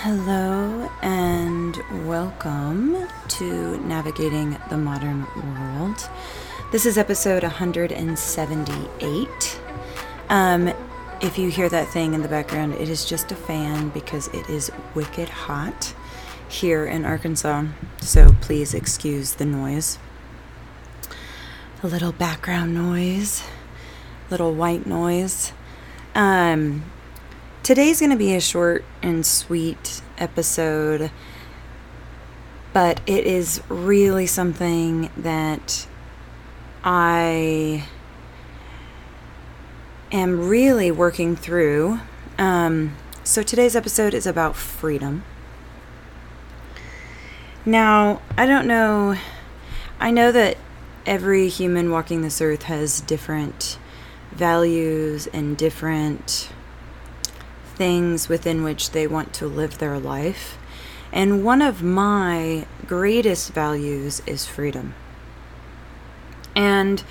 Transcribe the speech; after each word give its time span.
Hello 0.00 0.90
and 1.00 1.80
welcome 2.06 3.08
to 3.28 3.78
Navigating 3.78 4.58
the 4.68 4.76
Modern 4.76 5.26
World. 5.34 6.10
This 6.70 6.84
is 6.84 6.98
episode 6.98 7.42
178. 7.42 9.60
Um, 10.28 10.70
if 11.22 11.38
you 11.38 11.48
hear 11.48 11.70
that 11.70 11.88
thing 11.88 12.12
in 12.12 12.20
the 12.20 12.28
background, 12.28 12.74
it 12.74 12.90
is 12.90 13.06
just 13.06 13.32
a 13.32 13.34
fan 13.34 13.88
because 13.88 14.28
it 14.28 14.50
is 14.50 14.70
wicked 14.94 15.30
hot 15.30 15.94
here 16.46 16.84
in 16.84 17.06
Arkansas. 17.06 17.64
So 18.02 18.36
please 18.42 18.74
excuse 18.74 19.32
the 19.32 19.46
noise. 19.46 19.98
A 21.82 21.86
little 21.86 22.12
background 22.12 22.74
noise, 22.74 23.42
little 24.30 24.52
white 24.52 24.84
noise. 24.84 25.54
Um, 26.14 26.84
Today's 27.66 27.98
going 27.98 28.12
to 28.12 28.16
be 28.16 28.32
a 28.32 28.40
short 28.40 28.84
and 29.02 29.26
sweet 29.26 30.00
episode, 30.18 31.10
but 32.72 33.00
it 33.08 33.26
is 33.26 33.60
really 33.68 34.24
something 34.24 35.10
that 35.16 35.88
I 36.84 37.88
am 40.12 40.48
really 40.48 40.92
working 40.92 41.34
through. 41.34 41.98
Um, 42.38 42.94
so 43.24 43.42
today's 43.42 43.74
episode 43.74 44.14
is 44.14 44.28
about 44.28 44.54
freedom. 44.54 45.24
Now, 47.64 48.22
I 48.38 48.46
don't 48.46 48.68
know, 48.68 49.16
I 49.98 50.12
know 50.12 50.30
that 50.30 50.56
every 51.04 51.48
human 51.48 51.90
walking 51.90 52.22
this 52.22 52.40
earth 52.40 52.62
has 52.62 53.00
different 53.00 53.76
values 54.30 55.26
and 55.32 55.56
different 55.56 56.50
things 57.76 58.28
within 58.28 58.62
which 58.62 58.90
they 58.90 59.06
want 59.06 59.32
to 59.34 59.46
live 59.46 59.78
their 59.78 59.98
life. 59.98 60.58
And 61.12 61.44
one 61.44 61.62
of 61.62 61.82
my 61.82 62.66
greatest 62.86 63.52
values 63.52 64.22
is 64.26 64.46
freedom. 64.46 64.94
And 66.54 67.02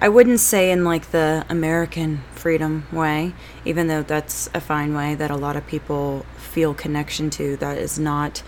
I 0.00 0.08
wouldn't 0.08 0.40
say 0.40 0.70
in 0.70 0.84
like 0.84 1.10
the 1.10 1.44
American 1.48 2.22
freedom 2.32 2.86
way, 2.92 3.34
even 3.64 3.88
though 3.88 4.02
that's 4.02 4.48
a 4.54 4.60
fine 4.60 4.94
way 4.94 5.14
that 5.14 5.30
a 5.30 5.36
lot 5.36 5.56
of 5.56 5.66
people 5.66 6.24
feel 6.36 6.72
connection 6.74 7.30
to. 7.30 7.56
That 7.56 7.78
is 7.78 7.98
not 7.98 8.42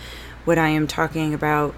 what 0.45 0.58
I 0.58 0.69
am 0.69 0.86
talking 0.86 1.34
about. 1.34 1.74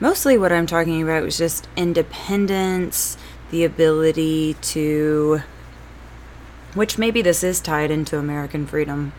Mostly 0.00 0.38
what 0.38 0.52
I'm 0.52 0.66
talking 0.66 1.02
about 1.02 1.24
is 1.24 1.38
just 1.38 1.68
independence, 1.76 3.16
the 3.50 3.64
ability 3.64 4.54
to, 4.54 5.40
which 6.74 6.98
maybe 6.98 7.22
this 7.22 7.42
is 7.42 7.60
tied 7.60 7.90
into 7.90 8.18
American 8.18 8.66
freedom 8.66 9.12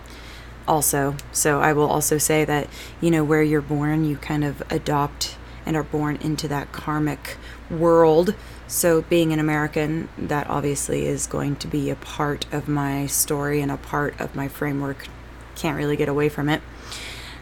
also. 0.67 1.15
So 1.31 1.61
I 1.61 1.73
will 1.73 1.89
also 1.89 2.17
say 2.17 2.45
that, 2.45 2.67
you 3.01 3.11
know, 3.11 3.23
where 3.23 3.43
you're 3.43 3.61
born, 3.61 4.05
you 4.05 4.17
kind 4.17 4.43
of 4.43 4.61
adopt 4.69 5.37
and 5.65 5.75
are 5.75 5.83
born 5.83 6.17
into 6.17 6.47
that 6.47 6.71
karmic 6.71 7.37
world. 7.69 8.35
So 8.67 9.01
being 9.01 9.33
an 9.33 9.39
American, 9.39 10.09
that 10.17 10.49
obviously 10.49 11.05
is 11.05 11.27
going 11.27 11.55
to 11.57 11.67
be 11.67 11.89
a 11.89 11.95
part 11.95 12.45
of 12.53 12.67
my 12.67 13.05
story 13.05 13.61
and 13.61 13.71
a 13.71 13.77
part 13.77 14.19
of 14.19 14.35
my 14.35 14.47
framework. 14.47 15.07
Can't 15.55 15.77
really 15.77 15.95
get 15.95 16.09
away 16.09 16.29
from 16.29 16.49
it. 16.49 16.61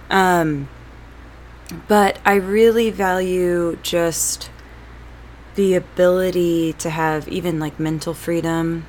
Um, 0.10 0.70
but 1.88 2.20
I 2.26 2.36
really 2.36 2.92
value 2.92 3.78
just 3.82 4.50
the 5.56 5.74
ability 5.74 6.74
to 6.74 6.90
have 6.90 7.28
even 7.28 7.60
like 7.60 7.80
mental 7.80 8.14
freedom 8.14 8.86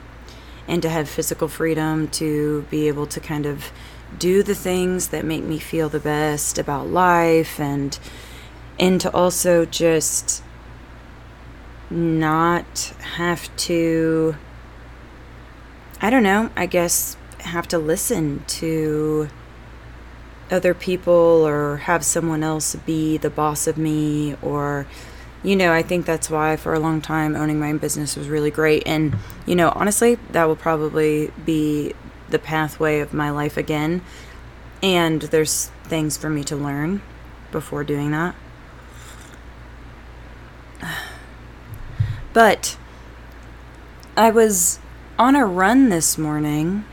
and 0.69 0.83
to 0.83 0.89
have 0.89 1.09
physical 1.09 1.49
freedom 1.49 2.09
to 2.09 2.63
be 2.71 2.89
able 2.89 3.07
to 3.07 3.21
kind 3.21 3.47
of 3.47 3.71
do 4.19 4.43
the 4.43 4.55
things 4.55 5.09
that 5.09 5.25
make 5.25 5.45
me 5.45 5.59
feel 5.59 5.89
the 5.89 6.01
best 6.01 6.59
about 6.59 6.89
life 6.89 7.61
and 7.61 7.99
and 8.79 9.01
to 9.01 9.13
also 9.13 9.65
just 9.65 10.43
not 11.91 12.93
have 13.15 13.55
to 13.57 14.37
I 16.01 16.11
don't 16.11 16.23
know, 16.23 16.51
I 16.57 16.67
guess 16.67 17.17
have 17.41 17.67
to 17.69 17.79
listen 17.79 18.45
to 18.47 19.29
other 20.51 20.75
people 20.75 21.13
or 21.15 21.79
have 21.79 22.05
someone 22.05 22.43
else 22.43 22.75
be 22.75 23.17
the 23.17 23.31
boss 23.31 23.67
of 23.67 23.79
me 23.79 24.37
or 24.43 24.87
you 25.43 25.55
know, 25.55 25.73
I 25.73 25.83
think 25.83 26.07
that's 26.07 26.29
why 26.29 26.57
for 26.57 26.75
a 26.75 26.81
long 26.81 27.01
time 27.01 27.37
owning 27.37 27.61
my 27.61 27.71
own 27.71 27.79
business 27.79 28.17
was 28.17 28.29
really 28.29 28.51
great. 28.51 28.83
And 28.85 29.17
you 29.47 29.55
know, 29.55 29.73
honestly, 29.75 30.17
that 30.33 30.47
will 30.47 30.57
probably 30.57 31.31
be 31.45 31.95
the 32.29 32.39
pathway 32.39 33.01
of 33.01 33.13
my 33.15 33.31
life 33.31 33.57
again. 33.57 34.03
And 34.83 35.23
there's 35.23 35.71
things 35.85 36.17
for 36.17 36.29
me 36.29 36.45
to 36.45 36.57
learn 36.57 37.03
before 37.51 37.85
doing 37.85 38.11
that. 38.13 38.35
But 42.33 42.77
I 44.15 44.31
was 44.31 44.79
on 45.19 45.35
a 45.37 45.47
run 45.47 45.89
this 45.89 46.19
morning. 46.19 46.85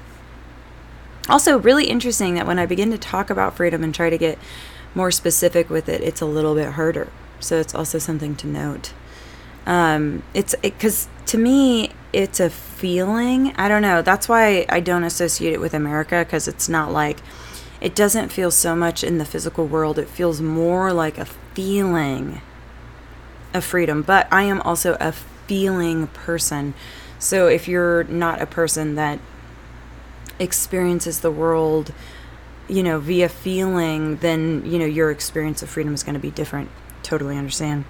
Also, 1.28 1.60
really 1.60 1.88
interesting 1.88 2.36
that 2.36 2.48
when 2.48 2.60
I 2.60 2.66
begin 2.66 2.92
to 2.92 2.98
talk 2.98 3.30
about 3.30 3.56
freedom 3.58 3.84
and 3.84 3.94
try 3.94 4.10
to 4.10 4.18
get 4.18 4.40
more 4.96 5.12
specific 5.12 5.70
with 5.70 5.90
it, 5.90 6.00
it's 6.00 6.22
a 6.22 6.26
little 6.26 6.56
bit 6.56 6.74
harder. 6.74 7.10
So 7.40 7.60
it's 7.60 7.76
also 7.76 8.00
something 8.00 8.36
to 8.38 8.48
note. 8.48 8.94
Um, 9.66 10.24
it's 10.34 10.56
because 10.62 11.06
it, 11.06 11.28
to 11.28 11.38
me, 11.38 11.92
it's 12.14 12.40
a 12.40 12.50
feeling. 12.50 13.54
I 13.56 13.68
don't 13.68 13.82
know. 13.82 14.02
That's 14.02 14.30
why 14.30 14.66
I 14.70 14.80
don't 14.80 15.04
associate 15.04 15.54
it 15.54 15.60
with 15.60 15.74
America 15.74 16.20
because 16.20 16.48
it's 16.48 16.70
not 16.70 16.92
like 16.92 17.18
it 17.82 17.96
doesn't 17.96 18.30
feel 18.30 18.52
so 18.52 18.76
much 18.76 19.04
in 19.04 19.18
the 19.18 19.26
physical 19.26 19.66
world. 19.66 20.00
It 20.00 20.08
feels 20.08 20.40
more 20.40 20.94
like 20.94 21.18
a 21.18 21.26
feeling 21.26 22.42
of 23.54 23.64
freedom. 23.66 24.04
But 24.04 24.28
I 24.32 24.44
am 24.44 24.62
also 24.62 24.96
a 25.00 25.12
feeling 25.12 26.08
person. 26.08 26.76
So 27.20 27.48
if 27.48 27.68
you're 27.68 28.04
not 28.06 28.42
a 28.42 28.46
person 28.46 28.96
that 28.96 29.20
experiences 30.40 31.20
the 31.20 31.32
world, 31.32 31.94
you 32.68 32.84
know, 32.84 33.00
via 33.00 33.28
feeling, 33.28 34.18
then, 34.18 34.64
you 34.66 34.80
know, 34.80 34.86
your 34.86 35.12
experience 35.12 35.62
of 35.62 35.70
freedom 35.70 35.94
is 35.94 36.04
going 36.04 36.16
to 36.16 36.20
be 36.20 36.32
different. 36.32 36.70
Totally 37.02 37.38
understand. 37.38 37.86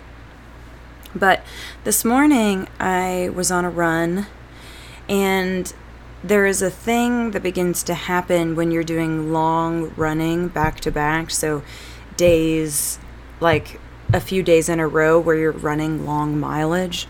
But 1.15 1.43
this 1.83 2.03
morning 2.03 2.67
I 2.79 3.29
was 3.33 3.51
on 3.51 3.65
a 3.65 3.69
run 3.69 4.27
and 5.07 5.73
there 6.23 6.45
is 6.45 6.61
a 6.61 6.69
thing 6.69 7.31
that 7.31 7.43
begins 7.43 7.83
to 7.83 7.93
happen 7.93 8.55
when 8.55 8.71
you're 8.71 8.83
doing 8.83 9.31
long 9.33 9.93
running 9.95 10.47
back 10.47 10.79
to 10.81 10.91
back. 10.91 11.29
So 11.29 11.61
days 12.15 12.97
like 13.39 13.79
a 14.13 14.19
few 14.19 14.41
days 14.41 14.69
in 14.69 14.79
a 14.79 14.87
row 14.87 15.19
where 15.19 15.35
you're 15.35 15.51
running 15.51 16.05
long 16.05 16.39
mileage. 16.39 17.07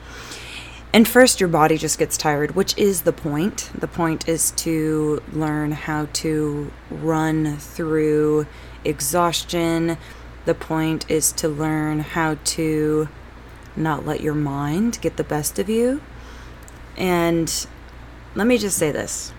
And 0.92 1.08
first, 1.08 1.40
your 1.40 1.50
body 1.50 1.78
just 1.78 1.98
gets 1.98 2.18
tired, 2.18 2.56
which 2.56 2.78
is 2.78 3.02
the 3.02 3.14
point. 3.14 3.72
The 3.74 3.88
point 3.88 4.30
is 4.30 4.52
to 4.52 5.24
learn 5.32 5.72
how 5.72 6.08
to 6.14 6.72
run 6.92 7.58
through 7.58 8.46
exhaustion. 8.86 9.98
The 10.46 10.54
point 10.54 11.10
is 11.10 11.32
to 11.34 11.50
learn 11.50 12.02
how 12.02 12.38
to 12.44 13.10
not 13.76 14.06
let 14.06 14.22
your 14.22 14.36
mind 14.36 15.00
get 15.02 15.18
the 15.18 15.24
best 15.24 15.60
of 15.60 15.70
you. 15.70 16.02
And 16.98 17.68
let 18.36 18.48
me 18.48 18.58
just 18.58 18.78
say 18.78 18.92
this 18.92 19.34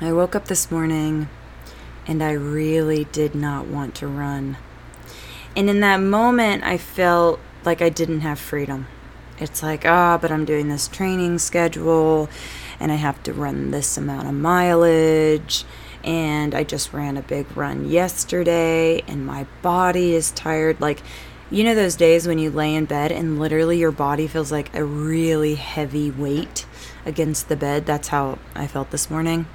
I 0.00 0.12
woke 0.12 0.34
up 0.34 0.46
this 0.46 0.70
morning 0.70 1.28
and 2.06 2.22
I 2.22 2.32
really 2.32 3.04
did 3.04 3.34
not 3.34 3.66
want 3.66 3.94
to 3.96 4.06
run. 4.06 4.56
And 5.56 5.68
in 5.68 5.80
that 5.80 5.98
moment, 5.98 6.62
I 6.64 6.78
felt 6.78 7.40
like 7.64 7.82
I 7.82 7.88
didn't 7.88 8.20
have 8.20 8.38
freedom. 8.38 8.86
It's 9.38 9.62
like, 9.62 9.84
ah, 9.84 10.14
oh, 10.14 10.18
but 10.18 10.32
I'm 10.32 10.44
doing 10.44 10.68
this 10.68 10.88
training 10.88 11.38
schedule 11.38 12.28
and 12.80 12.90
I 12.90 12.96
have 12.96 13.22
to 13.24 13.32
run 13.32 13.70
this 13.70 13.96
amount 13.96 14.28
of 14.28 14.34
mileage. 14.34 15.64
And 16.04 16.54
I 16.54 16.64
just 16.64 16.92
ran 16.92 17.16
a 17.16 17.22
big 17.22 17.56
run 17.56 17.88
yesterday 17.88 19.02
and 19.06 19.26
my 19.26 19.46
body 19.62 20.14
is 20.14 20.30
tired. 20.30 20.80
Like, 20.80 21.02
you 21.50 21.64
know 21.64 21.74
those 21.74 21.96
days 21.96 22.26
when 22.26 22.38
you 22.38 22.50
lay 22.50 22.74
in 22.74 22.84
bed 22.84 23.10
and 23.10 23.38
literally 23.38 23.78
your 23.78 23.90
body 23.90 24.26
feels 24.26 24.52
like 24.52 24.74
a 24.74 24.84
really 24.84 25.54
heavy 25.54 26.10
weight 26.10 26.66
against 27.06 27.48
the 27.48 27.56
bed? 27.56 27.86
That's 27.86 28.08
how 28.08 28.38
I 28.54 28.66
felt 28.66 28.90
this 28.90 29.10
morning. 29.10 29.46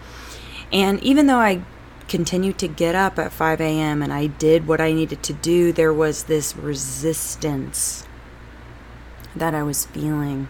And 0.71 1.01
even 1.03 1.27
though 1.27 1.37
I 1.37 1.61
continued 2.07 2.57
to 2.59 2.67
get 2.67 2.95
up 2.95 3.19
at 3.19 3.31
5 3.31 3.61
a.m. 3.61 4.01
and 4.01 4.11
I 4.11 4.27
did 4.27 4.67
what 4.67 4.81
I 4.81 4.91
needed 4.91 5.21
to 5.23 5.33
do, 5.33 5.71
there 5.71 5.93
was 5.93 6.23
this 6.23 6.55
resistance 6.55 8.07
that 9.35 9.53
I 9.53 9.61
was 9.61 9.85
feeling. 9.85 10.47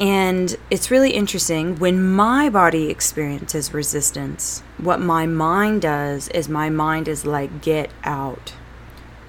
And 0.00 0.56
it's 0.70 0.90
really 0.90 1.10
interesting 1.10 1.76
when 1.78 2.02
my 2.02 2.48
body 2.50 2.88
experiences 2.88 3.74
resistance, 3.74 4.62
what 4.78 5.00
my 5.00 5.26
mind 5.26 5.82
does 5.82 6.28
is 6.28 6.48
my 6.48 6.70
mind 6.70 7.08
is 7.08 7.24
like, 7.26 7.62
get 7.62 7.90
out 8.04 8.54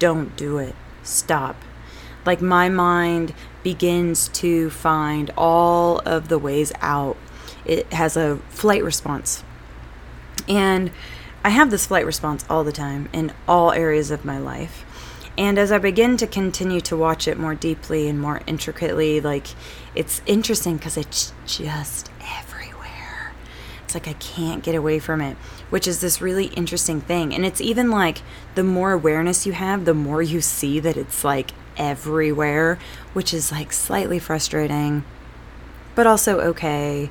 don't 0.00 0.36
do 0.36 0.58
it. 0.58 0.74
Stop. 1.04 1.54
Like 2.26 2.42
my 2.42 2.68
mind 2.68 3.32
begins 3.62 4.26
to 4.28 4.70
find 4.70 5.30
all 5.36 6.00
of 6.00 6.28
the 6.28 6.38
ways 6.38 6.72
out. 6.80 7.16
It 7.64 7.92
has 7.92 8.16
a 8.16 8.38
flight 8.48 8.82
response. 8.82 9.44
And 10.48 10.90
I 11.44 11.50
have 11.50 11.70
this 11.70 11.86
flight 11.86 12.04
response 12.04 12.44
all 12.50 12.64
the 12.64 12.72
time 12.72 13.08
in 13.12 13.32
all 13.46 13.70
areas 13.72 14.10
of 14.10 14.24
my 14.24 14.38
life. 14.38 14.84
And 15.38 15.58
as 15.58 15.72
I 15.72 15.78
begin 15.78 16.16
to 16.18 16.26
continue 16.26 16.80
to 16.82 16.96
watch 16.96 17.26
it 17.28 17.38
more 17.38 17.54
deeply 17.54 18.08
and 18.08 18.20
more 18.20 18.42
intricately, 18.46 19.20
like 19.20 19.46
it's 19.94 20.20
interesting 20.26 20.76
because 20.76 20.96
it's 20.96 21.32
just 21.46 22.10
everywhere. 22.20 23.32
It's 23.84 23.94
like 23.94 24.08
I 24.08 24.14
can't 24.14 24.62
get 24.62 24.74
away 24.74 24.98
from 24.98 25.20
it, 25.20 25.36
which 25.70 25.88
is 25.88 26.00
this 26.00 26.20
really 26.20 26.46
interesting 26.46 27.00
thing. 27.00 27.34
And 27.34 27.46
it's 27.46 27.60
even 27.60 27.90
like 27.90 28.22
the 28.54 28.64
more 28.64 28.92
awareness 28.92 29.46
you 29.46 29.52
have, 29.52 29.84
the 29.84 29.94
more 29.94 30.20
you 30.20 30.40
see 30.40 30.80
that 30.80 30.96
it's 30.96 31.24
like 31.24 31.52
everywhere, 31.76 32.78
which 33.12 33.32
is 33.32 33.50
like 33.50 33.72
slightly 33.72 34.18
frustrating, 34.18 35.04
but 35.94 36.06
also 36.06 36.40
okay. 36.40 37.10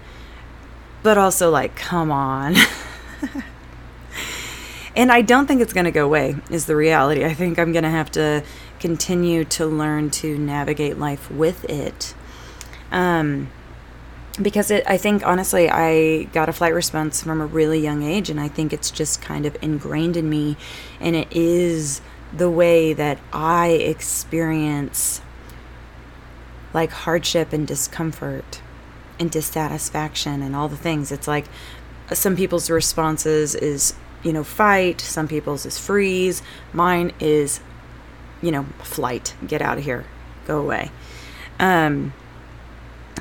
But 1.02 1.18
also 1.18 1.50
like, 1.50 1.76
come 1.76 2.12
on. 2.12 2.56
and 4.96 5.12
I 5.12 5.22
don't 5.22 5.48
think 5.48 5.62
it's 5.62 5.74
going 5.74 5.86
to 5.86 5.92
go 5.92 6.06
away, 6.06 6.36
is 6.50 6.66
the 6.66 6.76
reality. 6.76 7.24
I 7.24 7.34
think 7.34 7.58
I'm 7.58 7.72
going 7.72 7.84
to 7.84 7.90
have 7.90 8.12
to 8.12 8.44
continue 8.80 9.46
to 9.46 9.66
learn 9.66 10.10
to 10.10 10.38
navigate 10.38 10.98
life 10.98 11.32
with 11.32 11.64
it. 11.66 12.14
Um, 12.92 13.50
because 14.42 14.72
it, 14.72 14.84
I 14.88 14.98
think 14.98 15.26
honestly, 15.26 15.70
I 15.70 16.24
got 16.34 16.50
a 16.50 16.54
flight 16.54 16.74
response 16.74 17.24
from 17.24 17.42
a 17.42 17.46
really 17.46 17.80
young 17.80 18.04
age, 18.04 18.30
and 18.30 18.40
I 18.40 18.48
think 18.48 18.74
it's 18.74 18.92
just 18.92 19.22
kind 19.22 19.46
of 19.46 19.58
ingrained 19.62 20.18
in 20.18 20.30
me, 20.30 20.58
and 21.00 21.16
it 21.16 21.28
is 21.32 22.02
the 22.32 22.50
way 22.50 22.94
that 22.94 23.20
I 23.34 23.70
experience 23.70 25.22
like 26.74 26.92
hardship 26.92 27.52
and 27.52 27.68
discomfort 27.68 28.62
and 29.20 29.32
dissatisfaction 29.32 30.42
and 30.42 30.56
all 30.56 30.68
the 30.68 30.78
things. 30.78 31.12
It's 31.12 31.28
like 31.28 31.46
some 32.14 32.36
people's 32.36 32.70
responses 32.70 33.56
is, 33.56 33.96
you 34.24 34.32
know, 34.32 34.44
fight, 34.44 35.02
some 35.02 35.28
people's 35.28 35.66
is 35.66 35.78
freeze. 35.78 36.42
Mine 36.72 37.12
is, 37.20 37.60
you 38.42 38.52
know, 38.52 38.64
flight. 38.84 39.36
Get 39.46 39.62
out 39.62 39.78
of 39.78 39.84
here. 39.84 40.06
Go 40.46 40.60
away. 40.60 40.92
Um 41.60 42.14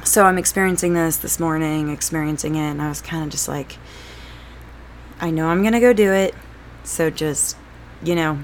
so 0.04 0.24
I'm 0.24 0.38
experiencing 0.38 0.94
this 0.94 1.16
this 1.16 1.40
morning, 1.40 1.90
experiencing 1.90 2.54
it, 2.54 2.70
and 2.70 2.82
I 2.82 2.88
was 2.88 3.00
kind 3.00 3.24
of 3.24 3.30
just 3.30 3.48
like 3.48 3.76
I 5.20 5.30
know 5.30 5.48
I'm 5.48 5.62
to 5.64 5.80
go 5.80 5.92
do 5.92 6.12
it. 6.12 6.34
So 6.84 7.10
just, 7.10 7.56
you 8.02 8.14
know, 8.14 8.38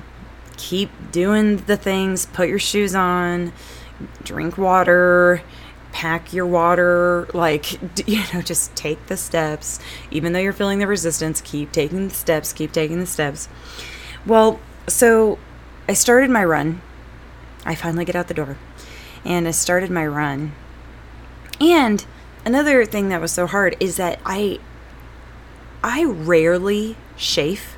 keep 0.57 0.91
doing 1.13 1.59
the 1.59 1.77
things, 1.77 2.27
put 2.27 2.49
your 2.49 2.59
shoes 2.59 2.95
on, 2.95 3.53
drink 4.23 4.59
water, 4.59 5.43
pack 5.93 6.33
your 6.33 6.47
water, 6.47 7.29
like, 7.33 7.73
you 8.09 8.23
know, 8.33 8.43
just 8.43 8.75
take 8.75 9.07
the 9.07 9.17
steps. 9.17 9.79
Even 10.11 10.33
though 10.33 10.41
you're 10.41 10.53
feeling 10.53 10.81
the 10.81 10.87
resistance, 10.87 11.41
keep 11.41 11.71
taking 11.71 12.09
the 12.09 12.15
steps, 12.15 12.53
keep 12.53 12.73
taking 12.73 12.99
the 12.99 13.07
steps. 13.07 13.49
Well, 14.27 14.59
so 14.89 15.39
I 15.89 15.95
started 15.95 16.31
my 16.31 16.45
run. 16.45 16.83
I 17.65 17.75
finally 17.75 18.05
get 18.05 18.17
out 18.17 18.29
the 18.29 18.35
door 18.35 18.59
and 19.25 19.47
I 19.47 19.53
started 19.53 19.91
my 19.91 20.07
run. 20.07 20.53
And 21.61 22.05
another 22.45 22.85
thing 22.85 23.09
that 23.09 23.21
was 23.21 23.33
so 23.33 23.47
hard 23.47 23.77
is 23.81 23.97
that 23.97 24.21
I 24.25 24.59
I 25.83 26.05
rarely 26.05 26.97
chafe. 27.17 27.77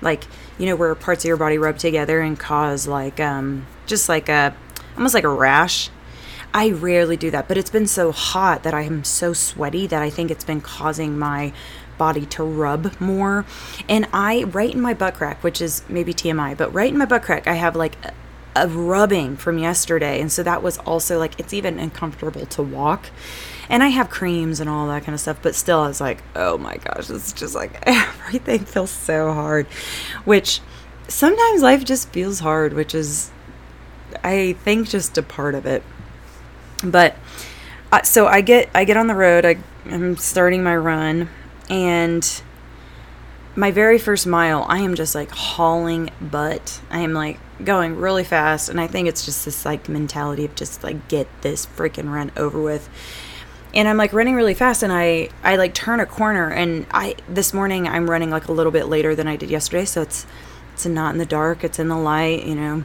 Like, 0.00 0.24
you 0.58 0.66
know, 0.66 0.74
where 0.74 0.94
parts 0.94 1.24
of 1.24 1.28
your 1.28 1.36
body 1.36 1.58
rub 1.58 1.78
together 1.78 2.20
and 2.20 2.38
cause 2.38 2.86
like 2.86 3.20
um 3.20 3.66
just 3.86 4.08
like 4.08 4.28
a 4.28 4.54
almost 4.96 5.14
like 5.14 5.24
a 5.24 5.28
rash. 5.28 5.90
I 6.54 6.70
rarely 6.70 7.16
do 7.16 7.30
that, 7.30 7.48
but 7.48 7.56
it's 7.56 7.70
been 7.70 7.86
so 7.86 8.12
hot 8.12 8.62
that 8.62 8.74
I 8.74 8.82
am 8.82 9.04
so 9.04 9.32
sweaty 9.32 9.86
that 9.86 10.02
I 10.02 10.10
think 10.10 10.30
it's 10.30 10.44
been 10.44 10.60
causing 10.60 11.18
my 11.18 11.52
body 11.96 12.26
to 12.26 12.44
rub 12.44 13.00
more. 13.00 13.46
And 13.88 14.06
I, 14.12 14.44
right 14.44 14.74
in 14.74 14.80
my 14.80 14.92
butt 14.92 15.14
crack, 15.14 15.42
which 15.42 15.62
is 15.62 15.82
maybe 15.88 16.12
TMI, 16.12 16.56
but 16.56 16.72
right 16.74 16.90
in 16.90 16.98
my 16.98 17.06
butt 17.06 17.22
crack, 17.22 17.46
I 17.46 17.54
have 17.54 17.74
like 17.74 17.96
a 18.54 18.68
rubbing 18.68 19.36
from 19.36 19.58
yesterday. 19.58 20.20
And 20.20 20.30
so 20.30 20.42
that 20.42 20.62
was 20.62 20.78
also 20.78 21.18
like, 21.18 21.38
it's 21.38 21.52
even 21.52 21.78
uncomfortable 21.78 22.46
to 22.46 22.62
walk. 22.62 23.06
And 23.68 23.82
I 23.82 23.88
have 23.88 24.10
creams 24.10 24.60
and 24.60 24.68
all 24.68 24.86
that 24.88 25.04
kind 25.04 25.14
of 25.14 25.20
stuff, 25.20 25.38
but 25.40 25.54
still, 25.54 25.80
I 25.80 25.88
was 25.88 26.00
like, 26.00 26.22
oh 26.36 26.58
my 26.58 26.76
gosh, 26.76 27.08
it's 27.08 27.32
just 27.32 27.54
like 27.54 27.78
everything 27.86 28.64
feels 28.64 28.90
so 28.90 29.32
hard, 29.32 29.66
which 30.24 30.60
sometimes 31.08 31.62
life 31.62 31.84
just 31.84 32.08
feels 32.10 32.40
hard, 32.40 32.74
which 32.74 32.94
is, 32.94 33.30
I 34.22 34.54
think, 34.64 34.88
just 34.88 35.16
a 35.16 35.22
part 35.22 35.54
of 35.54 35.64
it. 35.64 35.82
But 36.84 37.16
uh, 37.92 38.02
so 38.02 38.26
I 38.26 38.40
get 38.40 38.68
I 38.74 38.84
get 38.84 38.96
on 38.96 39.06
the 39.06 39.14
road. 39.14 39.44
I, 39.44 39.58
I'm 39.86 40.16
starting 40.16 40.62
my 40.62 40.76
run, 40.76 41.28
and 41.70 42.42
my 43.54 43.70
very 43.70 43.98
first 43.98 44.26
mile, 44.26 44.64
I 44.68 44.78
am 44.78 44.94
just 44.94 45.14
like 45.14 45.30
hauling 45.30 46.10
butt. 46.20 46.80
I 46.90 47.00
am 47.00 47.12
like 47.12 47.38
going 47.64 47.96
really 47.96 48.24
fast, 48.24 48.68
and 48.68 48.80
I 48.80 48.86
think 48.86 49.08
it's 49.08 49.24
just 49.24 49.44
this 49.44 49.64
like 49.64 49.88
mentality 49.88 50.44
of 50.44 50.54
just 50.54 50.82
like 50.82 51.08
get 51.08 51.28
this 51.42 51.66
freaking 51.66 52.12
run 52.12 52.32
over 52.36 52.60
with. 52.60 52.88
And 53.74 53.88
I'm 53.88 53.96
like 53.96 54.12
running 54.12 54.34
really 54.34 54.54
fast, 54.54 54.82
and 54.82 54.92
I 54.92 55.30
I 55.42 55.56
like 55.56 55.74
turn 55.74 56.00
a 56.00 56.06
corner, 56.06 56.48
and 56.48 56.86
I 56.90 57.16
this 57.28 57.54
morning 57.54 57.88
I'm 57.88 58.10
running 58.10 58.30
like 58.30 58.48
a 58.48 58.52
little 58.52 58.72
bit 58.72 58.86
later 58.86 59.14
than 59.14 59.28
I 59.28 59.36
did 59.36 59.50
yesterday, 59.50 59.84
so 59.84 60.02
it's 60.02 60.26
it's 60.74 60.86
not 60.86 61.14
in 61.14 61.18
the 61.18 61.26
dark, 61.26 61.64
it's 61.64 61.78
in 61.78 61.88
the 61.88 61.96
light, 61.96 62.44
you 62.44 62.54
know 62.54 62.84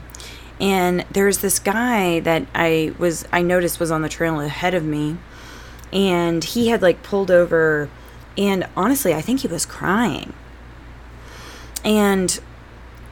and 0.60 1.04
there's 1.12 1.38
this 1.38 1.58
guy 1.58 2.20
that 2.20 2.46
I 2.54 2.94
was 2.98 3.26
I 3.32 3.42
noticed 3.42 3.78
was 3.78 3.90
on 3.90 4.02
the 4.02 4.08
trail 4.08 4.40
ahead 4.40 4.74
of 4.74 4.84
me 4.84 5.18
and 5.92 6.42
he 6.42 6.68
had 6.68 6.82
like 6.82 7.02
pulled 7.02 7.30
over 7.30 7.88
and 8.36 8.66
honestly 8.76 9.14
I 9.14 9.20
think 9.20 9.40
he 9.40 9.48
was 9.48 9.64
crying. 9.64 10.32
And 11.84 12.40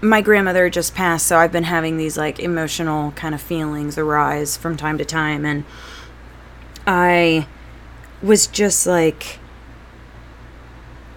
my 0.08 0.20
grandmother 0.20 0.68
just 0.70 0.94
passed 0.94 1.26
so 1.26 1.38
I've 1.38 1.52
been 1.52 1.64
having 1.64 1.96
these 1.96 2.16
like 2.16 2.38
emotional 2.38 3.12
kind 3.12 3.34
of 3.34 3.40
feelings 3.40 3.98
arise 3.98 4.56
from 4.56 4.76
time 4.76 4.98
to 4.98 5.04
time 5.04 5.44
and 5.44 5.64
I 6.86 7.46
was 8.22 8.46
just 8.46 8.86
like 8.86 9.38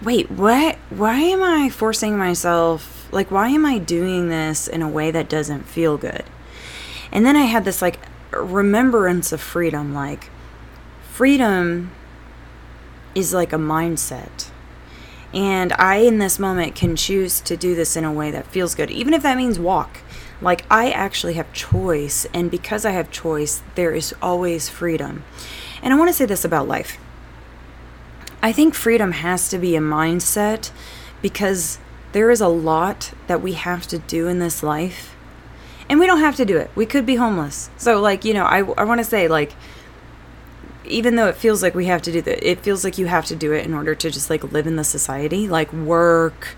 wait, 0.02 0.30
what 0.30 0.76
why 0.90 1.18
am 1.20 1.42
I 1.42 1.68
forcing 1.68 2.16
myself 2.16 3.00
like, 3.12 3.30
why 3.30 3.48
am 3.48 3.66
I 3.66 3.78
doing 3.78 4.28
this 4.28 4.68
in 4.68 4.82
a 4.82 4.88
way 4.88 5.10
that 5.10 5.28
doesn't 5.28 5.64
feel 5.64 5.96
good? 5.96 6.24
And 7.12 7.26
then 7.26 7.36
I 7.36 7.42
had 7.42 7.64
this 7.64 7.82
like 7.82 7.98
remembrance 8.32 9.32
of 9.32 9.40
freedom. 9.40 9.92
Like, 9.92 10.30
freedom 11.10 11.90
is 13.14 13.34
like 13.34 13.52
a 13.52 13.56
mindset. 13.56 14.49
And 15.32 15.72
I, 15.74 15.96
in 15.96 16.18
this 16.18 16.38
moment, 16.38 16.74
can 16.74 16.96
choose 16.96 17.40
to 17.42 17.56
do 17.56 17.74
this 17.74 17.96
in 17.96 18.04
a 18.04 18.12
way 18.12 18.30
that 18.30 18.46
feels 18.46 18.74
good, 18.74 18.90
even 18.90 19.14
if 19.14 19.22
that 19.22 19.36
means 19.36 19.58
walk. 19.58 19.98
Like, 20.40 20.64
I 20.70 20.90
actually 20.90 21.34
have 21.34 21.52
choice. 21.52 22.26
And 22.34 22.50
because 22.50 22.84
I 22.84 22.90
have 22.90 23.10
choice, 23.10 23.62
there 23.74 23.94
is 23.94 24.14
always 24.20 24.68
freedom. 24.68 25.24
And 25.82 25.92
I 25.92 25.96
want 25.96 26.08
to 26.08 26.14
say 26.14 26.26
this 26.26 26.44
about 26.44 26.68
life 26.68 26.98
I 28.42 28.52
think 28.52 28.74
freedom 28.74 29.12
has 29.12 29.48
to 29.50 29.58
be 29.58 29.76
a 29.76 29.80
mindset 29.80 30.70
because 31.20 31.78
there 32.12 32.30
is 32.30 32.40
a 32.40 32.48
lot 32.48 33.12
that 33.26 33.42
we 33.42 33.52
have 33.52 33.86
to 33.88 33.98
do 33.98 34.28
in 34.28 34.38
this 34.38 34.62
life. 34.62 35.14
And 35.88 36.00
we 36.00 36.06
don't 36.06 36.20
have 36.20 36.36
to 36.36 36.44
do 36.44 36.56
it. 36.56 36.70
We 36.74 36.86
could 36.86 37.04
be 37.04 37.16
homeless. 37.16 37.68
So, 37.76 38.00
like, 38.00 38.24
you 38.24 38.32
know, 38.32 38.44
I, 38.44 38.58
I 38.58 38.84
want 38.84 39.00
to 39.00 39.04
say, 39.04 39.28
like, 39.28 39.52
even 40.90 41.16
though 41.16 41.26
it 41.28 41.36
feels 41.36 41.62
like 41.62 41.74
we 41.74 41.86
have 41.86 42.02
to 42.02 42.12
do 42.12 42.20
that, 42.22 42.48
it 42.48 42.60
feels 42.60 42.84
like 42.84 42.98
you 42.98 43.06
have 43.06 43.26
to 43.26 43.36
do 43.36 43.52
it 43.52 43.64
in 43.64 43.74
order 43.74 43.94
to 43.94 44.10
just, 44.10 44.30
like, 44.30 44.44
live 44.52 44.66
in 44.66 44.76
the 44.76 44.84
society, 44.84 45.48
like, 45.48 45.72
work, 45.72 46.56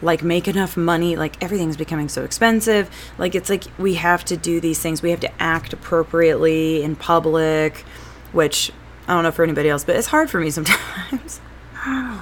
like, 0.00 0.22
make 0.22 0.48
enough 0.48 0.76
money. 0.76 1.16
Like, 1.16 1.42
everything's 1.42 1.76
becoming 1.76 2.08
so 2.08 2.24
expensive. 2.24 2.90
Like, 3.18 3.34
it's 3.34 3.50
like 3.50 3.64
we 3.78 3.94
have 3.94 4.24
to 4.26 4.36
do 4.36 4.60
these 4.60 4.78
things. 4.80 5.02
We 5.02 5.10
have 5.10 5.20
to 5.20 5.42
act 5.42 5.72
appropriately 5.72 6.82
in 6.82 6.96
public, 6.96 7.78
which 8.32 8.72
I 9.06 9.14
don't 9.14 9.24
know 9.24 9.30
for 9.30 9.42
anybody 9.42 9.68
else, 9.68 9.84
but 9.84 9.96
it's 9.96 10.08
hard 10.08 10.30
for 10.30 10.40
me 10.40 10.50
sometimes. 10.50 11.40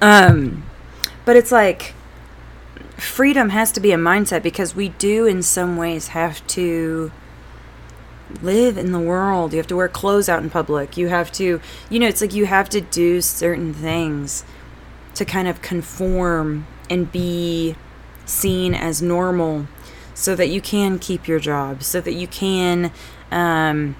um, 0.00 0.64
but 1.24 1.36
it's 1.36 1.52
like 1.52 1.94
freedom 2.96 3.50
has 3.50 3.72
to 3.72 3.80
be 3.80 3.92
a 3.92 3.96
mindset 3.96 4.42
because 4.42 4.74
we 4.74 4.90
do, 4.90 5.26
in 5.26 5.42
some 5.42 5.76
ways, 5.76 6.08
have 6.08 6.46
to 6.48 7.12
live 8.42 8.76
in 8.78 8.92
the 8.92 9.00
world. 9.00 9.52
You 9.52 9.58
have 9.58 9.66
to 9.68 9.76
wear 9.76 9.88
clothes 9.88 10.28
out 10.28 10.42
in 10.42 10.50
public. 10.50 10.96
You 10.96 11.08
have 11.08 11.32
to, 11.32 11.60
you 11.90 11.98
know, 11.98 12.06
it's 12.06 12.20
like 12.20 12.34
you 12.34 12.46
have 12.46 12.68
to 12.70 12.80
do 12.80 13.20
certain 13.20 13.74
things 13.74 14.44
to 15.14 15.24
kind 15.24 15.48
of 15.48 15.60
conform 15.62 16.66
and 16.88 17.10
be 17.10 17.76
seen 18.24 18.74
as 18.74 19.02
normal 19.02 19.66
so 20.14 20.34
that 20.34 20.48
you 20.48 20.60
can 20.60 20.98
keep 20.98 21.26
your 21.26 21.40
job, 21.40 21.82
so 21.82 22.00
that 22.00 22.12
you 22.12 22.26
can 22.26 22.92
um, 23.30 23.96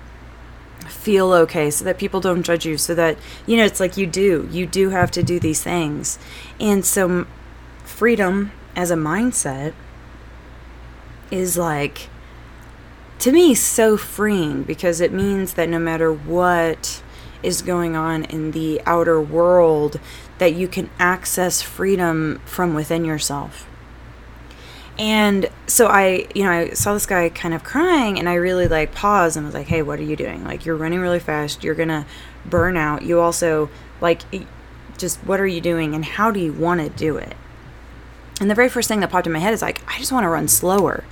feel 0.89 1.33
okay, 1.33 1.71
so 1.71 1.85
that 1.85 1.99
people 1.99 2.21
don't 2.21 2.43
judge 2.43 2.67
you, 2.67 2.77
so 2.77 2.95
that, 2.95 3.17
you 3.47 3.57
know, 3.57 3.65
it's 3.65 3.81
like 3.81 3.97
you 3.97 4.07
do. 4.07 4.49
You 4.51 4.67
do 4.67 4.91
have 4.91 5.11
to 5.13 5.23
do 5.23 5.41
these 5.41 5.63
things. 5.63 6.19
And 6.61 6.85
so, 6.85 7.27
freedom 7.85 8.53
as 8.77 8.91
a 8.91 8.97
mindset 8.97 9.73
is 11.31 11.57
like, 11.57 12.09
to 13.23 13.31
me, 13.31 13.55
so 13.55 13.97
freeing 13.97 14.65
because 14.65 15.01
it 15.01 15.13
means 15.13 15.55
that 15.55 15.69
no 15.69 15.79
matter 15.79 16.13
what 16.13 17.01
is 17.41 17.63
going 17.63 17.95
on 17.95 18.25
in 18.25 18.51
the 18.51 18.81
outer 18.85 19.23
world, 19.23 20.01
that 20.39 20.55
you 20.55 20.67
can 20.67 20.91
access 20.99 21.63
freedom 21.63 22.41
from 22.45 22.75
within 22.75 23.05
yourself. 23.05 23.69
And 24.99 25.49
so 25.69 25.87
I, 25.87 26.27
you 26.35 26.43
know, 26.43 26.51
I 26.51 26.71
saw 26.71 26.95
this 26.95 27.07
guy 27.07 27.29
kind 27.29 27.55
of 27.55 27.63
crying 27.63 28.19
and 28.19 28.29
I 28.29 28.35
really 28.35 28.67
like 28.67 28.93
paused 28.93 29.37
and 29.37 29.47
was 29.47 29.55
like, 29.55 29.69
"Hey, 29.69 29.83
what 29.83 30.01
are 30.01 30.05
you 30.05 30.17
doing? 30.17 30.43
Like 30.43 30.67
you're 30.67 30.77
running 30.77 30.99
really 30.99 31.21
fast. 31.21 31.63
You're 31.63 31.77
to 31.77 32.05
burn 32.45 32.77
out. 32.77 33.03
You 33.03 33.21
also 33.21 33.71
like 34.01 34.23
just 34.99 35.19
what 35.21 35.39
are 35.39 35.47
you 35.47 35.61
doing 35.61 35.95
and 35.95 36.05
how 36.05 36.33
do 36.33 36.41
you 36.41 36.53
want 36.53 36.81
to 36.81 36.89
do 36.89 37.19
it?" 37.19 37.37
And 38.41 38.51
the 38.51 38.57
very 38.57 38.69
first 38.69 38.89
thing 38.89 38.99
that 38.99 39.11
popped 39.11 39.29
in 39.29 39.33
my 39.33 39.39
head 39.39 39.55
is 39.55 39.63
like, 39.63 39.81
"I 39.87 40.01
just 40.01 40.11
want 40.11 40.25
to 40.25 40.29
run 40.29 40.49
slower." 40.49 41.05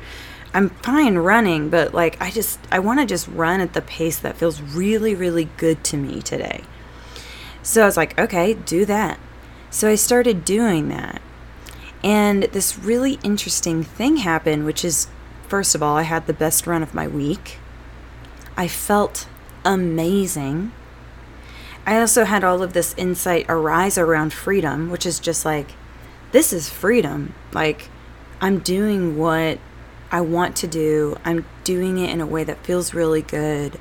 I'm 0.52 0.70
fine 0.70 1.16
running, 1.16 1.70
but 1.70 1.94
like 1.94 2.20
I 2.20 2.30
just 2.30 2.58
I 2.72 2.78
want 2.80 3.00
to 3.00 3.06
just 3.06 3.28
run 3.28 3.60
at 3.60 3.72
the 3.72 3.82
pace 3.82 4.18
that 4.18 4.36
feels 4.36 4.60
really 4.60 5.14
really 5.14 5.48
good 5.56 5.84
to 5.84 5.96
me 5.96 6.20
today. 6.20 6.64
So 7.62 7.82
I 7.82 7.86
was 7.86 7.96
like, 7.96 8.18
"Okay, 8.18 8.54
do 8.54 8.84
that." 8.86 9.18
So 9.70 9.88
I 9.88 9.94
started 9.94 10.44
doing 10.44 10.88
that. 10.88 11.22
And 12.02 12.44
this 12.44 12.78
really 12.78 13.18
interesting 13.22 13.84
thing 13.84 14.16
happened, 14.18 14.64
which 14.64 14.84
is 14.84 15.06
first 15.48 15.74
of 15.74 15.82
all, 15.82 15.96
I 15.96 16.02
had 16.02 16.26
the 16.26 16.32
best 16.32 16.66
run 16.66 16.82
of 16.82 16.94
my 16.94 17.06
week. 17.06 17.58
I 18.56 18.66
felt 18.66 19.28
amazing. 19.64 20.72
I 21.86 22.00
also 22.00 22.24
had 22.24 22.44
all 22.44 22.62
of 22.62 22.72
this 22.72 22.94
insight 22.96 23.46
arise 23.48 23.98
around 23.98 24.32
freedom, 24.32 24.90
which 24.90 25.06
is 25.06 25.18
just 25.18 25.44
like, 25.44 25.72
this 26.32 26.52
is 26.52 26.68
freedom. 26.68 27.34
Like, 27.52 27.88
I'm 28.40 28.58
doing 28.58 29.16
what 29.16 29.58
I 30.10 30.20
want 30.20 30.56
to 30.56 30.66
do, 30.66 31.16
I'm 31.24 31.44
doing 31.64 31.98
it 31.98 32.10
in 32.10 32.20
a 32.20 32.26
way 32.26 32.44
that 32.44 32.64
feels 32.64 32.94
really 32.94 33.22
good. 33.22 33.78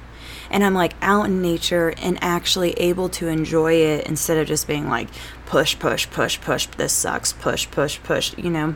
And 0.52 0.64
I'm 0.64 0.74
like 0.74 0.94
out 1.02 1.26
in 1.26 1.42
nature 1.42 1.94
and 1.98 2.18
actually 2.22 2.74
able 2.74 3.10
to 3.10 3.28
enjoy 3.28 3.74
it 3.74 4.08
instead 4.08 4.38
of 4.38 4.48
just 4.48 4.68
being 4.68 4.90
like, 4.90 5.10
push, 5.46 5.78
push, 5.78 6.10
push, 6.10 6.40
push, 6.40 6.68
this 6.68 6.94
sucks, 6.94 7.34
push, 7.34 7.70
push, 7.70 8.02
push, 8.04 8.38
you 8.38 8.50
know? 8.50 8.76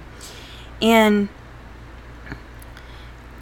And 0.82 1.30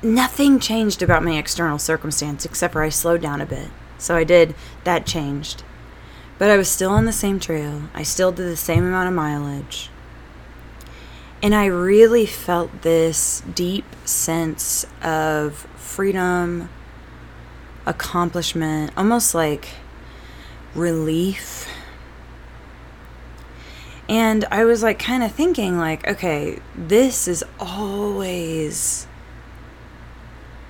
nothing 0.03 0.60
changed 0.60 1.01
about 1.01 1.24
my 1.24 1.38
external 1.38 1.80
circumstance 1.80 2.46
except 2.46 2.74
for 2.74 2.84
I 2.84 2.89
slowed 2.89 3.22
down 3.22 3.41
a 3.41 3.46
bit. 3.46 3.70
So 3.98 4.15
I 4.15 4.24
did, 4.24 4.56
that 4.84 5.06
changed. 5.06 5.63
But 6.38 6.50
I 6.50 6.58
was 6.58 6.70
still 6.70 6.91
on 6.91 7.06
the 7.06 7.13
same 7.13 7.39
trail. 7.39 7.84
I 7.94 8.03
still 8.03 8.32
did 8.32 8.48
the 8.48 8.58
same 8.58 8.84
amount 8.84 9.08
of 9.08 9.13
mileage. 9.13 9.89
And 11.43 11.55
I 11.55 11.65
really 11.65 12.25
felt 12.25 12.83
this 12.83 13.41
deep 13.55 13.86
sense 14.05 14.86
of 15.01 15.55
freedom, 15.75 16.69
accomplishment, 17.86 18.91
almost 18.95 19.33
like 19.33 19.69
relief 20.75 21.67
and 24.12 24.43
I 24.51 24.65
was 24.65 24.83
like 24.83 25.00
kind 25.00 25.24
of 25.24 25.31
thinking 25.31 25.77
like, 25.77 26.05
okay, 26.05 26.60
this 26.75 27.29
is 27.29 27.45
always 27.62 29.07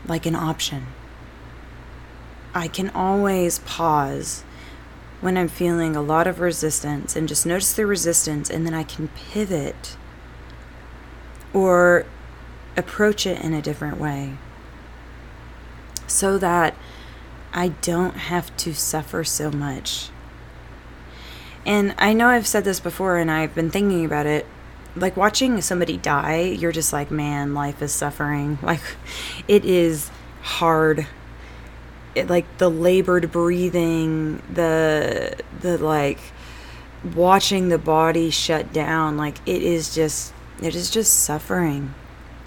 like 0.06 0.28
an 0.28 0.36
option. 0.36 0.86
I 2.54 2.68
can 2.68 2.92
always 2.92 3.58
pause 3.58 4.44
when 5.22 5.40
I'm 5.40 5.48
feeling 5.48 5.96
a 5.96 6.04
lot 6.04 6.28
of 6.28 6.40
resistance 6.40 7.16
and 7.16 7.28
just 7.28 7.48
notice 7.48 7.74
the 7.74 7.88
resistance 7.88 8.48
and 8.48 8.64
then 8.64 8.76
I 8.76 8.84
can 8.84 9.08
pivot 9.08 9.98
or 11.54 12.06
approach 12.78 13.26
it 13.26 13.42
in 13.44 13.54
a 13.54 13.62
different 13.62 14.00
way 14.00 14.38
so 16.08 16.38
that 16.38 16.76
I 17.54 17.70
don't 17.70 18.16
have 18.16 18.56
to 18.58 18.74
suffer 18.74 19.24
so 19.24 19.52
much 19.52 20.10
and 21.66 21.94
I 21.98 22.14
know 22.14 22.28
I've 22.28 22.48
said 22.48 22.64
this 22.64 22.80
before 22.80 23.18
and 23.18 23.30
I've 23.30 23.54
been 23.54 23.70
thinking 23.70 24.06
about 24.06 24.26
it. 24.26 24.46
Like 24.96 25.16
watching 25.16 25.62
somebody 25.62 25.98
die, 25.98 26.42
you're 26.42 26.72
just 26.72 26.92
like, 26.92 27.12
man, 27.12 27.54
life 27.54 27.82
is 27.82 27.92
suffering. 27.92 28.58
Like, 28.64 28.82
it 29.48 29.64
is 29.64 30.10
hard. 30.42 31.08
It, 32.16 32.30
like 32.30 32.58
the 32.58 32.70
labored 32.70 33.32
breathing, 33.32 34.42
the 34.52 35.38
the 35.62 35.78
like 35.78 36.20
watching 37.16 37.70
the 37.70 37.78
body 37.78 38.30
shut 38.32 38.74
down. 38.74 39.16
Like 39.16 39.38
it 39.46 39.62
is 39.62 39.96
just 39.96 40.34
it 40.62 40.76
is 40.76 40.90
just 40.90 41.14
suffering, 41.14 41.94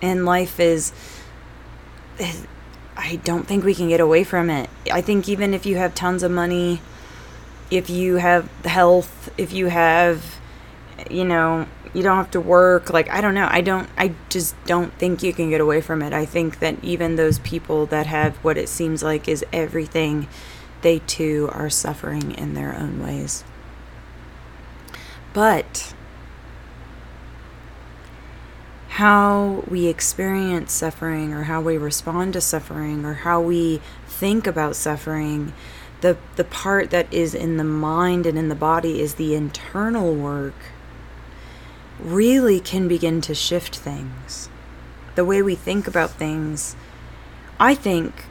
and 0.00 0.24
life 0.24 0.60
is. 0.60 0.92
I 2.96 3.16
don't 3.16 3.46
think 3.46 3.64
we 3.64 3.74
can 3.74 3.88
get 3.88 4.00
away 4.00 4.22
from 4.22 4.48
it. 4.50 4.70
I 4.90 5.00
think 5.00 5.28
even 5.28 5.52
if 5.52 5.66
you 5.66 5.76
have 5.76 5.94
tons 5.94 6.22
of 6.22 6.30
money 6.30 6.80
if 7.70 7.90
you 7.90 8.16
have 8.16 8.48
health, 8.64 9.30
if 9.38 9.52
you 9.52 9.66
have, 9.66 10.36
you 11.10 11.24
know, 11.24 11.66
you 11.92 12.02
don't 12.02 12.16
have 12.16 12.30
to 12.32 12.40
work. 12.40 12.90
Like, 12.90 13.08
I 13.10 13.20
don't 13.20 13.34
know. 13.34 13.48
I 13.50 13.60
don't, 13.60 13.88
I 13.96 14.14
just 14.28 14.54
don't 14.64 14.92
think 14.94 15.22
you 15.22 15.32
can 15.32 15.50
get 15.50 15.60
away 15.60 15.80
from 15.80 16.02
it. 16.02 16.12
I 16.12 16.24
think 16.24 16.58
that 16.58 16.82
even 16.82 17.16
those 17.16 17.38
people 17.40 17.86
that 17.86 18.06
have 18.06 18.36
what 18.38 18.56
it 18.56 18.68
seems 18.68 19.02
like 19.02 19.28
is 19.28 19.44
everything, 19.52 20.28
they 20.82 21.00
too 21.00 21.48
are 21.52 21.70
suffering 21.70 22.32
in 22.32 22.54
their 22.54 22.74
own 22.74 23.02
ways. 23.02 23.44
But 25.32 25.93
how 28.94 29.64
we 29.68 29.86
experience 29.88 30.72
suffering 30.72 31.32
or 31.32 31.42
how 31.42 31.60
we 31.60 31.76
respond 31.76 32.32
to 32.32 32.40
suffering 32.40 33.04
or 33.04 33.14
how 33.14 33.40
we 33.40 33.80
think 34.06 34.46
about 34.46 34.76
suffering 34.76 35.52
the 36.00 36.16
the 36.36 36.44
part 36.44 36.90
that 36.90 37.12
is 37.12 37.34
in 37.34 37.56
the 37.56 37.64
mind 37.64 38.24
and 38.24 38.38
in 38.38 38.48
the 38.48 38.54
body 38.54 39.00
is 39.00 39.14
the 39.14 39.34
internal 39.34 40.14
work 40.14 40.54
really 41.98 42.60
can 42.60 42.86
begin 42.86 43.20
to 43.20 43.34
shift 43.34 43.76
things. 43.76 44.48
The 45.16 45.24
way 45.24 45.42
we 45.42 45.56
think 45.56 45.88
about 45.88 46.10
things 46.10 46.76
i 47.58 47.74
think 47.74 48.26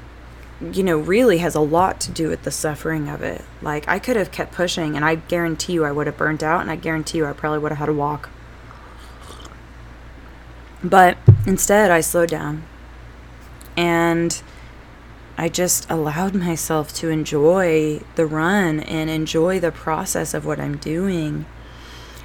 you 0.62 0.84
know 0.84 0.98
really 0.98 1.40
has 1.40 1.56
a 1.56 1.60
lot 1.60 2.00
to 2.00 2.12
do 2.12 2.30
with 2.30 2.44
the 2.44 2.52
suffering 2.52 3.10
of 3.10 3.22
it. 3.22 3.44
Like 3.62 3.86
i 3.90 4.00
could 4.00 4.16
have 4.16 4.32
kept 4.32 4.54
pushing 4.54 4.96
and 4.96 5.04
i 5.04 5.16
guarantee 5.16 5.74
you 5.74 5.84
i 5.84 5.92
would 5.92 6.08
have 6.08 6.16
burnt 6.16 6.42
out 6.42 6.62
and 6.62 6.72
i 6.72 6.78
guarantee 6.78 7.18
you 7.18 7.26
i 7.26 7.34
probably 7.34 7.60
would 7.60 7.74
have 7.74 7.80
had 7.80 7.88
to 7.88 7.94
walk 7.94 8.30
but 10.84 11.18
instead 11.46 11.90
i 11.92 12.02
slowed 12.02 12.30
down 12.30 12.64
and 13.76 14.42
I 15.38 15.50
just 15.50 15.90
allowed 15.90 16.36
myself 16.36 16.94
to 16.96 17.10
enjoy 17.10 18.02
the 18.16 18.26
run 18.26 18.82
and 18.82 19.10
enjoy 19.10 19.60
the 19.60 19.72
process 19.72 20.34
of 20.34 20.46
what 20.46 20.60
I'm 20.60 20.78
doing 20.78 21.46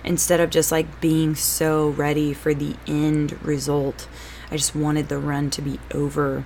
instead 0.04 0.40
of 0.40 0.50
just 0.50 0.70
like 0.70 1.00
being 1.00 1.34
so 1.34 1.88
ready 1.88 2.34
for 2.34 2.52
the 2.52 2.76
end 2.86 3.42
result. 3.42 4.08
I 4.50 4.56
just 4.56 4.76
wanted 4.76 5.08
the 5.08 5.18
run 5.18 5.48
to 5.50 5.62
be 5.62 5.80
over. 5.94 6.44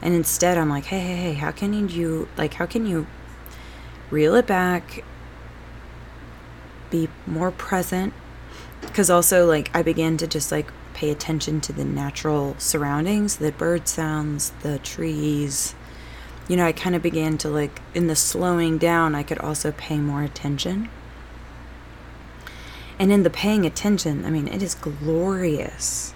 And 0.00 0.14
instead 0.14 0.58
I'm 0.58 0.68
like, 0.68 0.86
"Hey, 0.86 1.00
hey, 1.00 1.16
hey, 1.16 1.34
how 1.34 1.50
can 1.50 1.88
you 1.88 2.28
like 2.36 2.54
how 2.54 2.66
can 2.66 2.86
you 2.86 3.06
reel 4.10 4.36
it 4.36 4.46
back? 4.46 5.02
Be 6.90 7.08
more 7.26 7.50
present?" 7.50 8.12
Cuz 8.92 9.10
also 9.10 9.44
like 9.44 9.70
I 9.74 9.82
began 9.82 10.16
to 10.18 10.26
just 10.28 10.52
like 10.52 10.70
pay 10.96 11.10
attention 11.10 11.60
to 11.60 11.74
the 11.74 11.84
natural 11.84 12.56
surroundings, 12.58 13.36
the 13.36 13.52
bird 13.52 13.86
sounds, 13.86 14.50
the 14.62 14.78
trees, 14.78 15.74
you 16.48 16.56
know, 16.56 16.64
I 16.64 16.72
kind 16.72 16.96
of 16.96 17.02
began 17.02 17.36
to 17.38 17.50
like, 17.50 17.82
in 17.94 18.06
the 18.06 18.16
slowing 18.16 18.78
down, 18.78 19.14
I 19.14 19.22
could 19.22 19.38
also 19.38 19.72
pay 19.72 19.98
more 19.98 20.22
attention. 20.22 20.88
And 22.98 23.12
in 23.12 23.24
the 23.24 23.30
paying 23.30 23.66
attention, 23.66 24.24
I 24.24 24.30
mean, 24.30 24.48
it 24.48 24.62
is 24.62 24.74
glorious. 24.74 26.14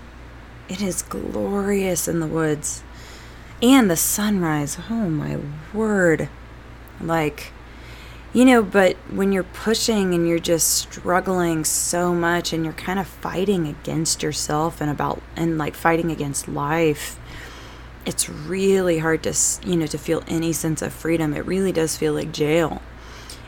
It 0.69 0.81
is 0.81 1.03
glorious 1.03 2.09
in 2.09 2.21
the 2.21 2.27
woods. 2.27 2.83
And 3.61 3.91
the 3.91 3.97
sunrise, 3.97 4.79
oh 4.89 5.11
my 5.11 5.39
word. 5.75 6.31
Like, 7.03 7.53
you 8.33 8.45
know, 8.45 8.63
but 8.63 8.97
when 9.11 9.33
you're 9.33 9.43
pushing 9.43 10.15
and 10.15 10.29
you're 10.29 10.39
just 10.39 10.69
struggling 10.69 11.65
so 11.65 12.15
much 12.15 12.53
and 12.53 12.65
you're 12.65 12.75
kind 12.75 12.99
of 12.99 13.07
fighting 13.07 13.67
against 13.67 14.23
yourself 14.23 14.81
and 14.81 14.91
about, 14.91 15.21
and 15.35 15.59
like 15.59 15.75
fighting 15.75 16.11
against 16.11 16.47
life, 16.47 17.19
it's 18.07 18.29
really 18.29 18.99
hard 18.99 19.23
to 19.23 19.35
you 19.65 19.77
know 19.77 19.87
to 19.87 19.99
feel 19.99 20.23
any 20.27 20.53
sense 20.53 20.83
of 20.83 20.93
freedom. 20.93 21.35
It 21.35 21.45
really 21.45 21.73
does 21.73 21.97
feel 21.97 22.13
like 22.13 22.33
jail. 22.33 22.81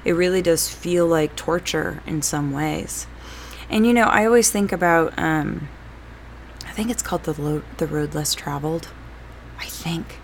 It 0.05 0.13
really 0.13 0.43
does 0.43 0.69
feel 0.69 1.07
like 1.07 1.37
torture 1.37 2.03
in 2.07 2.23
some 2.23 2.53
ways. 2.53 3.07
And 3.71 3.87
you 3.87 3.95
know 3.95 4.05
i 4.05 4.27
always 4.27 4.51
think 4.51 4.71
about 4.71 5.19
um, 5.19 5.69
i 6.67 6.73
think 6.73 6.91
it's 6.91 7.03
called 7.03 7.25
the, 7.25 7.41
Lo- 7.41 7.63
the 7.79 7.87
road 7.87 8.15
less 8.15 8.35
traveled 8.35 8.89
i 9.59 9.65
think. 9.65 10.19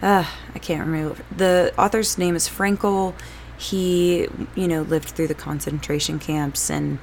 Uh, 0.00 0.24
i 0.54 0.58
can't 0.58 0.84
remember. 0.86 1.22
The 1.36 1.74
author's 1.76 2.16
name 2.16 2.34
is 2.34 2.48
frankl 2.48 3.14
he 3.62 4.28
you 4.54 4.68
know 4.68 4.82
lived 4.82 5.10
through 5.10 5.28
the 5.28 5.34
concentration 5.34 6.18
camps 6.18 6.70
and 6.70 6.98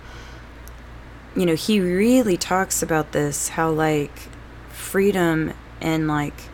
you 1.35 1.45
know 1.45 1.55
he 1.55 1.79
really 1.79 2.37
talks 2.37 2.81
about 2.83 3.11
this 3.11 3.49
how 3.49 3.69
like 3.69 4.29
freedom 4.69 5.53
and 5.81 6.07
like 6.07 6.49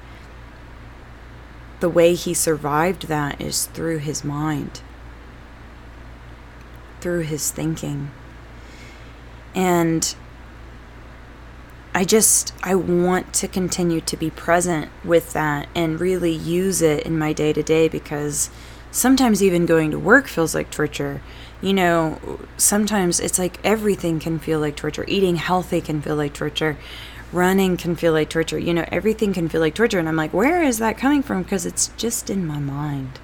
the 1.79 1.89
way 1.89 2.15
he 2.15 2.33
survived 2.33 3.07
that 3.07 3.39
is 3.39 3.67
through 3.67 3.99
his 3.99 4.23
mind, 4.23 4.81
through 7.01 7.21
his 7.21 7.51
thinking. 7.51 8.11
And 9.53 10.15
I 11.93 12.03
just, 12.03 12.53
I 12.63 12.75
want 12.75 13.33
to 13.35 13.47
continue 13.47 14.01
to 14.01 14.17
be 14.17 14.29
present 14.29 14.89
with 15.03 15.33
that 15.33 15.69
and 15.75 15.99
really 15.99 16.33
use 16.33 16.81
it 16.81 17.05
in 17.05 17.17
my 17.17 17.33
day 17.33 17.53
to 17.53 17.63
day 17.63 17.87
because 17.87 18.49
sometimes 18.95 19.43
even 19.43 19.65
going 19.65 19.91
to 19.91 19.99
work 19.99 20.25
feels 20.25 20.55
like 20.55 20.71
torture. 20.71 21.21
You 21.61 21.73
know, 21.73 22.39
sometimes 22.55 23.19
it's 23.19 23.37
like 23.37 23.59
everything 23.63 24.19
can 24.19 24.39
feel 24.39 24.59
like 24.59 24.77
torture. 24.77 25.03
Eating 25.07 25.35
healthy 25.35 25.81
can 25.81 26.01
feel 26.01 26.15
like 26.15 26.33
torture. 26.33 26.77
Running 27.33 27.75
can 27.75 27.97
feel 27.97 28.13
like 28.13 28.29
torture. 28.29 28.57
You 28.57 28.73
know, 28.73 28.85
everything 28.91 29.33
can 29.33 29.49
feel 29.49 29.59
like 29.59 29.75
torture. 29.75 29.99
And 29.99 30.07
I'm 30.07 30.15
like, 30.15 30.33
where 30.33 30.63
is 30.63 30.79
that 30.79 30.97
coming 30.97 31.21
from? 31.21 31.43
Because 31.43 31.65
it's 31.65 31.89
just 31.97 32.29
in 32.29 32.47
my 32.47 32.59
mind. 32.59 33.19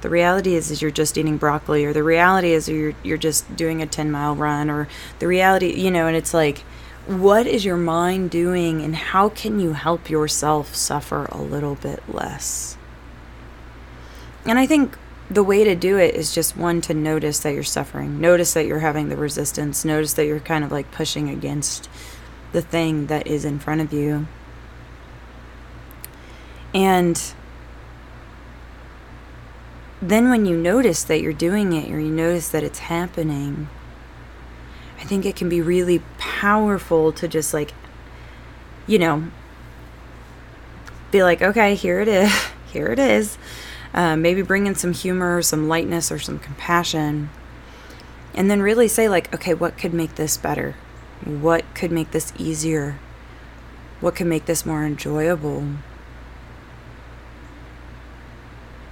The 0.00 0.08
reality 0.08 0.54
is, 0.54 0.70
is 0.70 0.80
you're 0.80 0.90
just 0.90 1.18
eating 1.18 1.36
broccoli, 1.36 1.84
or 1.84 1.92
the 1.92 2.02
reality 2.02 2.52
is 2.52 2.68
you're 2.68 2.94
you're 3.02 3.16
just 3.16 3.56
doing 3.56 3.82
a 3.82 3.86
10 3.86 4.10
mile 4.10 4.36
run, 4.36 4.70
or 4.70 4.88
the 5.18 5.26
reality, 5.26 5.72
you 5.72 5.90
know, 5.90 6.06
and 6.06 6.16
it's 6.16 6.32
like 6.32 6.58
what 7.06 7.46
is 7.46 7.64
your 7.64 7.76
mind 7.76 8.30
doing 8.30 8.82
and 8.82 8.96
how 8.96 9.28
can 9.28 9.60
you 9.60 9.74
help 9.74 10.10
yourself 10.10 10.74
suffer 10.74 11.26
a 11.26 11.40
little 11.40 11.76
bit 11.76 12.02
less? 12.12 12.75
And 14.46 14.58
I 14.58 14.66
think 14.66 14.96
the 15.28 15.42
way 15.42 15.64
to 15.64 15.74
do 15.74 15.98
it 15.98 16.14
is 16.14 16.34
just 16.34 16.56
one 16.56 16.80
to 16.82 16.94
notice 16.94 17.40
that 17.40 17.52
you're 17.52 17.64
suffering, 17.64 18.20
notice 18.20 18.52
that 18.54 18.66
you're 18.66 18.78
having 18.78 19.08
the 19.08 19.16
resistance, 19.16 19.84
notice 19.84 20.12
that 20.14 20.26
you're 20.26 20.38
kind 20.40 20.62
of 20.64 20.70
like 20.70 20.90
pushing 20.92 21.28
against 21.28 21.88
the 22.52 22.62
thing 22.62 23.06
that 23.06 23.26
is 23.26 23.44
in 23.44 23.58
front 23.58 23.80
of 23.80 23.92
you. 23.92 24.28
And 26.72 27.20
then 30.00 30.30
when 30.30 30.46
you 30.46 30.56
notice 30.56 31.02
that 31.04 31.20
you're 31.20 31.32
doing 31.32 31.72
it 31.72 31.90
or 31.90 31.98
you 31.98 32.10
notice 32.10 32.48
that 32.50 32.62
it's 32.62 32.80
happening, 32.80 33.68
I 35.00 35.04
think 35.04 35.26
it 35.26 35.34
can 35.34 35.48
be 35.48 35.60
really 35.60 36.02
powerful 36.18 37.12
to 37.12 37.26
just 37.26 37.52
like, 37.52 37.74
you 38.86 38.98
know, 38.98 39.28
be 41.10 41.22
like, 41.22 41.42
okay, 41.42 41.74
here 41.74 42.00
it 42.00 42.08
is. 42.08 42.32
Here 42.72 42.88
it 42.88 42.98
is. 42.98 43.38
Uh, 43.96 44.14
maybe 44.14 44.42
bring 44.42 44.66
in 44.66 44.74
some 44.74 44.92
humor, 44.92 45.40
some 45.40 45.68
lightness, 45.68 46.12
or 46.12 46.18
some 46.18 46.38
compassion. 46.38 47.30
And 48.34 48.50
then 48.50 48.60
really 48.60 48.88
say, 48.88 49.08
like, 49.08 49.34
okay, 49.34 49.54
what 49.54 49.78
could 49.78 49.94
make 49.94 50.16
this 50.16 50.36
better? 50.36 50.76
What 51.24 51.64
could 51.74 51.90
make 51.90 52.10
this 52.10 52.32
easier? 52.38 52.98
What 54.00 54.14
could 54.14 54.26
make 54.26 54.44
this 54.44 54.66
more 54.66 54.84
enjoyable? 54.84 55.66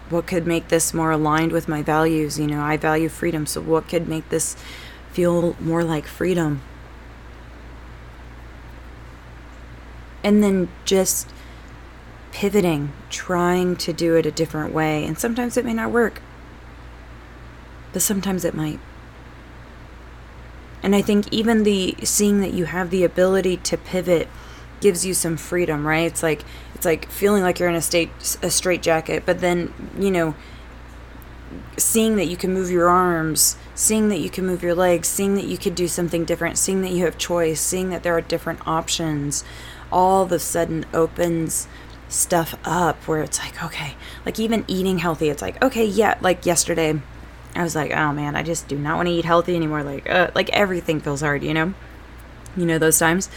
What 0.09 0.27
could 0.27 0.47
make 0.47 0.69
this 0.69 0.95
more 0.95 1.11
aligned 1.11 1.53
with 1.53 1.69
my 1.69 1.83
values? 1.83 2.39
You 2.39 2.47
know, 2.47 2.63
I 2.63 2.79
value 2.79 3.11
freedom, 3.11 3.45
so 3.45 3.61
what 3.61 3.89
could 3.89 4.09
make 4.09 4.31
this 4.31 4.57
feel 5.13 5.55
more 5.61 5.85
like 5.85 6.07
freedom. 6.07 6.63
And 10.23 10.43
then 10.43 10.69
just 10.87 11.29
pivoting, 12.45 12.93
trying 13.09 13.75
to 13.75 13.91
do 13.91 14.17
it 14.17 14.27
a 14.27 14.31
different 14.31 14.71
way. 14.71 15.03
And 15.03 15.19
sometimes 15.19 15.57
it 15.57 15.65
may 15.65 15.73
not 15.73 15.91
work, 15.91 16.21
but 17.95 18.03
sometimes 18.03 18.45
it 18.45 18.53
might. 18.53 18.79
And 20.83 20.95
I 20.95 21.01
think 21.01 21.33
even 21.33 21.63
the 21.63 21.97
seeing 22.03 22.43
that 22.43 22.53
you 22.53 22.67
have 22.67 22.91
the 22.91 23.03
ability 23.03 23.57
to 23.57 23.79
pivot 23.79 24.29
gives 24.83 25.07
you 25.07 25.15
some 25.15 25.39
freedom, 25.39 25.87
right? 25.87 26.05
It's 26.05 26.23
like 26.23 26.45
it's 26.75 26.85
like 26.85 27.11
feeling 27.11 27.43
like 27.43 27.59
you're 27.59 27.71
in 27.71 27.75
a 27.75 27.81
state 27.81 28.11
a 28.43 28.51
straight 28.51 28.83
jacket, 28.83 29.23
but 29.25 29.41
then, 29.41 29.73
you 29.99 30.11
know, 30.11 30.35
seeing 31.79 32.17
that 32.17 32.27
you 32.27 32.37
can 32.37 32.53
move 32.53 32.71
your 32.71 32.91
arms, 32.91 33.57
seeing 33.75 34.11
that 34.11 34.19
you 34.19 34.29
can 34.29 34.45
move 34.45 34.63
your 34.63 34.75
legs, 34.75 35.09
seeing 35.09 35.35
that 35.37 35.47
you 35.47 35.57
could 35.57 35.75
do 35.75 35.89
something 35.89 36.27
different, 36.27 36.59
seeing 36.59 36.83
that 36.83 36.91
you 36.91 37.07
have 37.07 37.17
choice, 37.17 37.63
seeing 37.63 37.89
that 37.89 38.03
there 38.03 38.15
are 38.15 38.21
different 38.21 38.61
options, 38.69 39.45
all 39.91 40.25
of 40.25 40.31
a 40.31 40.39
sudden 40.39 40.85
opens 40.93 41.69
stuff 42.15 42.55
up 42.65 42.97
where 43.09 43.23
it's 43.23 43.39
like, 43.39 43.63
okay, 43.63 43.95
like 44.25 44.39
even 44.39 44.65
eating 44.69 44.99
healthy, 44.99 45.29
it's 45.29 45.43
like, 45.43 45.63
okay, 45.63 45.85
yeah, 45.85 46.17
like 46.21 46.47
yesterday, 46.47 47.01
I 47.55 47.63
was 47.63 47.75
like, 47.75 47.93
oh 47.93 48.13
man, 48.13 48.37
I 48.37 48.43
just 48.43 48.69
do 48.69 48.79
not 48.79 48.97
want 48.97 49.09
to 49.09 49.15
eat 49.15 49.25
healthy 49.25 49.55
anymore. 49.57 49.83
Like, 49.83 50.09
uh, 50.09 50.31
like 50.35 50.51
everything 50.51 51.01
feels 51.01 51.21
hard, 51.21 51.43
you 51.43 51.55
know, 51.55 51.75
you 52.57 52.67
know 52.67 52.79
those 52.79 52.99
times. 52.99 53.29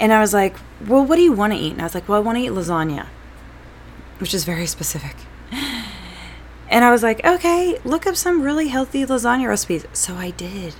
And 0.00 0.12
I 0.12 0.20
was 0.20 0.32
like, 0.32 0.56
well, 0.86 1.04
what 1.04 1.16
do 1.16 1.22
you 1.22 1.32
want 1.32 1.52
to 1.52 1.58
eat? 1.58 1.72
And 1.72 1.80
I 1.80 1.84
was 1.84 1.94
like, 1.94 2.08
well, 2.08 2.18
I 2.18 2.20
want 2.20 2.38
to 2.38 2.44
eat 2.44 2.52
lasagna, 2.52 3.06
which 4.18 4.34
is 4.34 4.44
very 4.44 4.66
specific. 4.66 5.16
And 6.70 6.84
I 6.84 6.90
was 6.90 7.02
like, 7.02 7.24
okay, 7.24 7.78
look 7.84 8.06
up 8.06 8.14
some 8.14 8.42
really 8.42 8.68
healthy 8.68 9.04
lasagna 9.06 9.48
recipes. 9.48 9.86
So 9.92 10.14
I 10.16 10.30
did. 10.30 10.74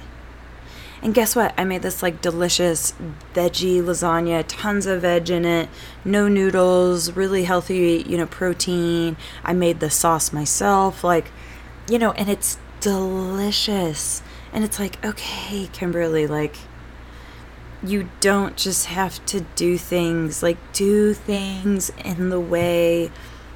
And 1.01 1.15
guess 1.15 1.37
what? 1.37 1.55
I 1.57 1.65
made 1.65 1.83
this 1.83 2.03
like 2.03 2.21
delicious 2.21 2.93
veggie 3.33 3.81
lasagna, 3.83 4.45
tons 4.49 4.87
of 4.87 5.03
veg 5.03 5.31
in 5.31 5.45
it, 5.45 5.69
no 6.05 6.27
noodles, 6.27 7.13
really 7.13 7.45
healthy, 7.45 8.05
you 8.07 8.17
know, 8.17 8.27
protein. 8.27 9.17
I 9.45 9.53
made 9.53 9.81
the 9.81 9.91
sauce 9.91 10.33
myself, 10.33 11.05
like, 11.05 11.31
you 11.89 11.99
know, 11.99 12.13
and 12.13 12.29
it's 12.29 12.59
delicious. 12.81 14.23
And 14.53 14.65
it's 14.65 14.79
like, 14.79 15.05
okay, 15.05 15.69
Kimberly, 15.73 16.27
like, 16.27 16.57
you 17.83 18.09
don't 18.21 18.57
just 18.57 18.87
have 18.87 19.25
to 19.27 19.43
do 19.55 19.79
things, 19.79 20.43
like, 20.43 20.57
do 20.73 21.15
things 21.15 21.91
in 22.05 22.31
the 22.31 22.41
way 22.41 23.13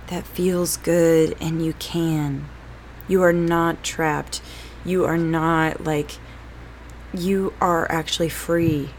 that 0.09 0.26
feels 0.26 0.76
good 0.76 1.37
and 1.40 1.64
you 1.64 1.72
can. 1.74 2.48
You 3.09 3.22
are 3.22 3.33
not 3.33 3.83
trapped. 3.83 4.40
You 4.85 5.05
are 5.05 5.18
not 5.18 5.83
like, 5.83 6.18
you 7.14 7.53
are 7.61 7.90
actually 7.90 8.29
free. 8.29 8.90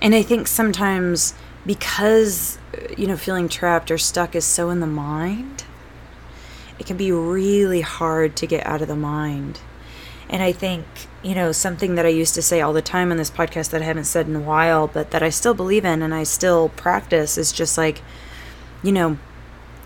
And 0.00 0.14
I 0.14 0.22
think 0.22 0.46
sometimes 0.46 1.34
because, 1.64 2.58
you 2.96 3.06
know, 3.06 3.16
feeling 3.16 3.48
trapped 3.48 3.90
or 3.90 3.98
stuck 3.98 4.34
is 4.36 4.44
so 4.44 4.70
in 4.70 4.80
the 4.80 4.86
mind, 4.86 5.64
it 6.78 6.86
can 6.86 6.96
be 6.96 7.10
really 7.10 7.80
hard 7.80 8.36
to 8.36 8.46
get 8.46 8.66
out 8.66 8.82
of 8.82 8.88
the 8.88 8.96
mind. 8.96 9.60
And 10.28 10.42
I 10.42 10.52
think, 10.52 10.84
you 11.22 11.34
know, 11.34 11.52
something 11.52 11.94
that 11.94 12.06
I 12.06 12.10
used 12.10 12.34
to 12.34 12.42
say 12.42 12.60
all 12.60 12.72
the 12.72 12.82
time 12.82 13.10
on 13.10 13.16
this 13.16 13.30
podcast 13.30 13.70
that 13.70 13.82
I 13.82 13.84
haven't 13.84 14.04
said 14.04 14.26
in 14.26 14.36
a 14.36 14.40
while, 14.40 14.86
but 14.86 15.10
that 15.12 15.22
I 15.22 15.30
still 15.30 15.54
believe 15.54 15.84
in 15.84 16.02
and 16.02 16.12
I 16.12 16.24
still 16.24 16.68
practice 16.70 17.38
is 17.38 17.52
just 17.52 17.78
like, 17.78 18.02
you 18.82 18.92
know, 18.92 19.18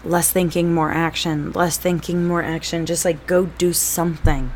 less 0.05 0.33
thinking, 0.33 0.73
more 0.73 0.91
action, 0.91 1.53
less 1.53 1.77
thinking, 1.77 2.27
more 2.27 2.43
action. 2.43 2.87
Just 2.87 3.05
like 3.05 3.27
go 3.27 3.47
do 3.47 3.73
something. 3.73 4.51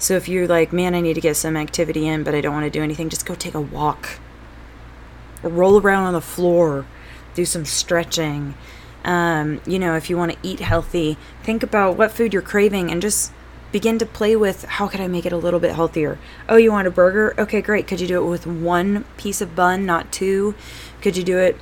So 0.00 0.16
if 0.16 0.28
you're 0.28 0.48
like, 0.48 0.72
man, 0.72 0.94
I 0.94 1.02
need 1.02 1.14
to 1.14 1.20
get 1.20 1.36
some 1.36 1.58
activity 1.58 2.08
in, 2.08 2.24
but 2.24 2.34
I 2.34 2.40
don't 2.40 2.54
want 2.54 2.64
to 2.64 2.70
do 2.70 2.82
anything, 2.82 3.10
just 3.10 3.26
go 3.26 3.34
take 3.34 3.54
a 3.54 3.60
walk. 3.60 4.18
roll 5.42 5.78
around 5.78 6.04
on 6.04 6.14
the 6.14 6.20
floor, 6.22 6.86
do 7.34 7.44
some 7.44 7.66
stretching. 7.66 8.54
Um, 9.04 9.60
you 9.66 9.78
know, 9.78 9.96
if 9.96 10.10
you 10.10 10.16
want 10.16 10.32
to 10.32 10.38
eat 10.42 10.60
healthy, 10.60 11.18
think 11.42 11.62
about 11.62 11.96
what 11.96 12.12
food 12.12 12.32
you're 12.32 12.42
craving 12.42 12.90
and 12.90 13.00
just 13.00 13.32
begin 13.72 13.98
to 13.98 14.06
play 14.06 14.34
with 14.34 14.64
how 14.64 14.88
could 14.88 15.00
I 15.00 15.06
make 15.06 15.26
it 15.26 15.32
a 15.32 15.36
little 15.36 15.60
bit 15.60 15.74
healthier? 15.74 16.18
Oh, 16.48 16.56
you 16.56 16.72
want 16.72 16.88
a 16.88 16.90
burger? 16.90 17.34
Okay, 17.38 17.60
great. 17.60 17.86
Could 17.86 18.00
you 18.00 18.08
do 18.08 18.24
it 18.24 18.28
with 18.28 18.46
one 18.46 19.04
piece 19.16 19.40
of 19.40 19.54
bun, 19.54 19.86
not 19.86 20.10
two? 20.10 20.54
Could 21.02 21.16
you 21.16 21.22
do 21.22 21.38
it 21.38 21.56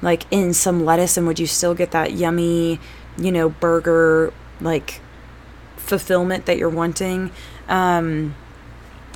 like 0.00 0.24
in 0.30 0.52
some 0.52 0.84
lettuce 0.84 1.16
and 1.16 1.26
would 1.26 1.38
you 1.40 1.46
still 1.46 1.74
get 1.74 1.90
that 1.90 2.12
yummy, 2.12 2.80
you 3.16 3.32
know, 3.32 3.48
burger 3.48 4.32
like 4.60 5.00
fulfillment 5.76 6.46
that 6.46 6.58
you're 6.58 6.68
wanting? 6.68 7.30
Um, 7.68 8.34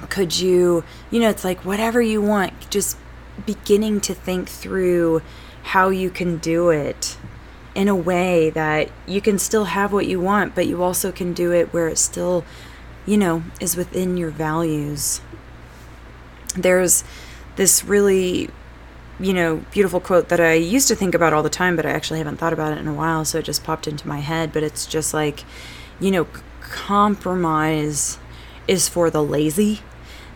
could 0.09 0.39
you, 0.39 0.85
you 1.11 1.21
know, 1.21 1.31
it's 1.31 1.45
like 1.45 1.65
whatever 1.65 2.03
you 2.03 2.21
want, 2.21 2.71
just 2.71 2.97
beginning 3.47 4.01
to 4.03 4.15
think 4.15 4.49
through 4.49 5.23
how 5.63 5.89
you 5.89 6.11
can 6.11 6.39
do 6.39 6.71
it 6.71 7.17
in 7.75 7.89
a 7.89 7.97
way 7.97 8.51
that 8.51 8.91
you 9.07 9.21
can 9.21 9.39
still 9.39 9.65
have 9.65 9.93
what 9.93 10.07
you 10.07 10.21
want, 10.21 10.55
but 10.55 10.67
you 10.67 10.83
also 10.83 11.11
can 11.11 11.33
do 11.33 11.53
it 11.53 11.73
where 11.73 11.89
it 11.89 11.97
still, 11.97 12.45
you 13.07 13.17
know, 13.17 13.43
is 13.61 13.77
within 13.77 14.17
your 14.17 14.31
values. 14.31 15.21
There's 16.55 17.05
this 17.57 17.85
really 17.85 18.51
you 19.21 19.33
know, 19.33 19.65
beautiful 19.71 20.01
quote 20.01 20.29
that 20.31 20.41
I 20.41 20.55
used 20.55 20.89
to 20.89 20.97
think 20.97 21.15
about 21.15 21.33
all 21.33 21.43
the 21.43 21.51
time, 21.51 21.77
but 21.77 21.87
I 21.87 21.91
actually 21.91 22.19
haven't 22.19 22.39
thought 22.39 22.53
about 22.53 22.73
it 22.73 22.79
in 22.79 22.89
a 22.89 22.95
while, 22.95 23.25
so 23.25 23.39
it 23.39 23.45
just 23.45 23.63
popped 23.63 23.87
into 23.87 24.09
my 24.09 24.19
head. 24.19 24.53
But 24.53 24.65
it's 24.65 24.85
just 24.85 25.15
like, 25.15 25.45
you 26.01 26.11
know, 26.11 26.27
compromise 26.61 28.19
is 28.69 28.89
for 28.89 29.11
the 29.11 29.23
lazy. 29.23 29.81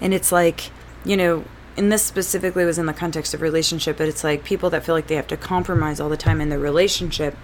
And 0.01 0.13
it's 0.13 0.33
like, 0.33 0.71
you 1.05 1.17
know, 1.17 1.45
and 1.77 1.93
this 1.93 2.03
specifically 2.03 2.65
was 2.65 2.79
in 2.79 2.87
the 2.87 2.95
context 2.95 3.35
of 3.35 3.43
relationship, 3.43 3.99
but 3.99 4.09
it's 4.09 4.25
like 4.25 4.45
people 4.45 4.71
that 4.71 4.85
feel 4.85 4.95
like 4.95 5.09
they 5.09 5.17
have 5.17 5.27
to 5.29 5.37
compromise 5.37 6.01
all 6.01 6.09
the 6.09 6.17
time 6.17 6.41
in 6.41 6.49
their 6.49 6.59
relationship 6.59 7.37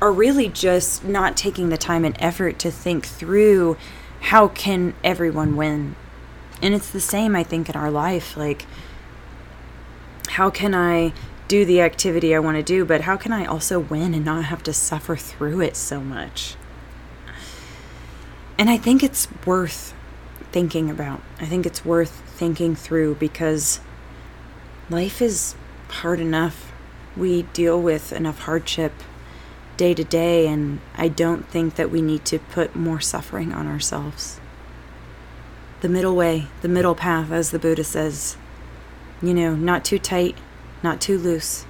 are 0.00 0.12
really 0.12 0.48
just 0.48 1.04
not 1.04 1.36
taking 1.36 1.68
the 1.68 1.76
time 1.76 2.04
and 2.04 2.16
effort 2.18 2.58
to 2.58 2.70
think 2.70 3.06
through 3.06 3.76
how 4.20 4.48
can 4.48 4.94
everyone 5.04 5.56
win. 5.56 5.94
And 6.62 6.74
it's 6.74 6.90
the 6.90 7.00
same, 7.00 7.36
I 7.36 7.42
think, 7.42 7.68
in 7.68 7.76
our 7.76 7.90
life. 7.90 8.36
Like, 8.36 8.66
how 10.28 10.50
can 10.50 10.74
I 10.74 11.12
do 11.48 11.64
the 11.64 11.80
activity 11.80 12.34
I 12.34 12.38
want 12.38 12.56
to 12.56 12.62
do, 12.62 12.84
but 12.84 13.02
how 13.02 13.16
can 13.16 13.32
I 13.32 13.44
also 13.44 13.78
win 13.78 14.14
and 14.14 14.24
not 14.24 14.44
have 14.44 14.62
to 14.64 14.72
suffer 14.72 15.16
through 15.16 15.60
it 15.60 15.76
so 15.76 16.00
much? 16.00 16.54
And 18.56 18.70
I 18.70 18.76
think 18.76 19.02
it's 19.02 19.26
worth 19.46 19.94
thinking 20.52 20.90
about. 20.90 21.20
I 21.40 21.46
think 21.46 21.66
it's 21.66 21.84
worth 21.84 22.22
thinking 22.26 22.74
through 22.74 23.16
because 23.16 23.80
life 24.88 25.22
is 25.22 25.54
hard 25.88 26.20
enough. 26.20 26.72
We 27.16 27.42
deal 27.42 27.80
with 27.80 28.12
enough 28.12 28.40
hardship 28.40 28.92
day 29.76 29.94
to 29.94 30.04
day, 30.04 30.46
and 30.46 30.80
I 30.96 31.08
don't 31.08 31.48
think 31.48 31.76
that 31.76 31.90
we 31.90 32.02
need 32.02 32.24
to 32.26 32.38
put 32.38 32.76
more 32.76 33.00
suffering 33.00 33.52
on 33.52 33.66
ourselves. 33.66 34.40
The 35.80 35.88
middle 35.88 36.14
way, 36.14 36.48
the 36.60 36.68
middle 36.68 36.94
path, 36.94 37.30
as 37.30 37.50
the 37.50 37.58
Buddha 37.58 37.84
says, 37.84 38.36
you 39.22 39.32
know, 39.32 39.54
not 39.54 39.84
too 39.84 39.98
tight, 39.98 40.36
not 40.82 41.00
too 41.00 41.16
loose. 41.16 41.64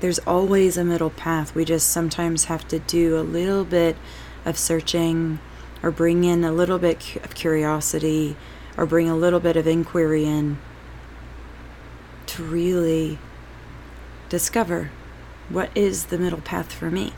There's 0.00 0.18
always 0.20 0.76
a 0.76 0.84
middle 0.84 1.10
path. 1.10 1.54
We 1.54 1.64
just 1.64 1.88
sometimes 1.88 2.46
have 2.46 2.66
to 2.68 2.78
do 2.78 3.18
a 3.18 3.22
little 3.22 3.64
bit 3.64 3.96
of 4.44 4.58
searching 4.58 5.38
or 5.82 5.90
bring 5.90 6.24
in 6.24 6.44
a 6.44 6.52
little 6.52 6.78
bit 6.78 7.16
of 7.16 7.34
curiosity 7.34 8.36
or 8.76 8.86
bring 8.86 9.08
a 9.08 9.16
little 9.16 9.40
bit 9.40 9.56
of 9.56 9.66
inquiry 9.66 10.24
in 10.24 10.58
to 12.26 12.42
really 12.42 13.18
discover 14.28 14.90
what 15.48 15.70
is 15.74 16.06
the 16.06 16.18
middle 16.18 16.40
path 16.40 16.72
for 16.72 16.90
me. 16.90 17.12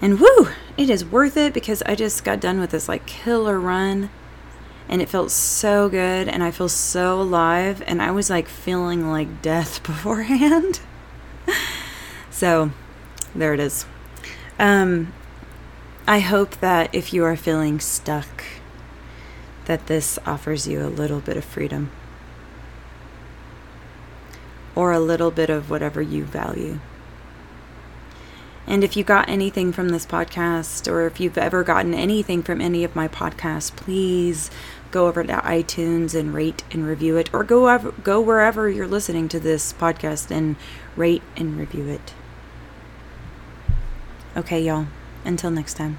And 0.00 0.20
woo, 0.20 0.48
it 0.76 0.88
is 0.88 1.04
worth 1.04 1.36
it 1.36 1.52
because 1.52 1.82
I 1.82 1.94
just 1.94 2.24
got 2.24 2.40
done 2.40 2.60
with 2.60 2.70
this 2.70 2.88
like 2.88 3.06
killer 3.06 3.58
run 3.58 4.10
and 4.88 5.00
it 5.00 5.08
felt 5.08 5.30
so 5.30 5.88
good 5.88 6.28
and 6.28 6.42
I 6.42 6.50
feel 6.50 6.68
so 6.68 7.20
alive 7.20 7.82
and 7.86 8.02
I 8.02 8.10
was 8.10 8.30
like 8.30 8.48
feeling 8.48 9.10
like 9.10 9.42
death 9.42 9.82
beforehand. 9.82 10.80
so, 12.30 12.70
there 13.34 13.54
it 13.54 13.60
is. 13.60 13.86
Um 14.58 15.12
I 16.06 16.20
hope 16.20 16.60
that 16.60 16.94
if 16.94 17.14
you 17.14 17.24
are 17.24 17.36
feeling 17.36 17.80
stuck 17.80 18.44
that 19.64 19.86
this 19.86 20.18
offers 20.26 20.66
you 20.68 20.82
a 20.82 20.88
little 20.88 21.20
bit 21.20 21.38
of 21.38 21.44
freedom 21.46 21.90
or 24.74 24.92
a 24.92 25.00
little 25.00 25.30
bit 25.30 25.48
of 25.48 25.70
whatever 25.70 26.02
you 26.02 26.24
value. 26.24 26.80
And 28.66 28.84
if 28.84 28.98
you 28.98 29.04
got 29.04 29.30
anything 29.30 29.72
from 29.72 29.90
this 29.90 30.04
podcast, 30.04 30.90
or 30.90 31.06
if 31.06 31.20
you've 31.20 31.38
ever 31.38 31.62
gotten 31.62 31.94
anything 31.94 32.42
from 32.42 32.60
any 32.60 32.84
of 32.84 32.96
my 32.96 33.08
podcasts, 33.08 33.74
please 33.74 34.50
go 34.90 35.06
over 35.06 35.24
to 35.24 35.32
iTunes 35.32 36.14
and 36.14 36.34
rate 36.34 36.64
and 36.70 36.86
review 36.86 37.16
it, 37.16 37.32
or 37.32 37.44
go 37.44 37.78
go 38.02 38.20
wherever 38.20 38.68
you're 38.68 38.86
listening 38.86 39.28
to 39.28 39.40
this 39.40 39.72
podcast 39.72 40.30
and 40.30 40.56
rate 40.96 41.22
and 41.36 41.58
review 41.58 41.88
it. 41.88 42.14
Okay, 44.36 44.62
y'all. 44.62 44.86
Until 45.24 45.50
next 45.50 45.74
time. 45.74 45.98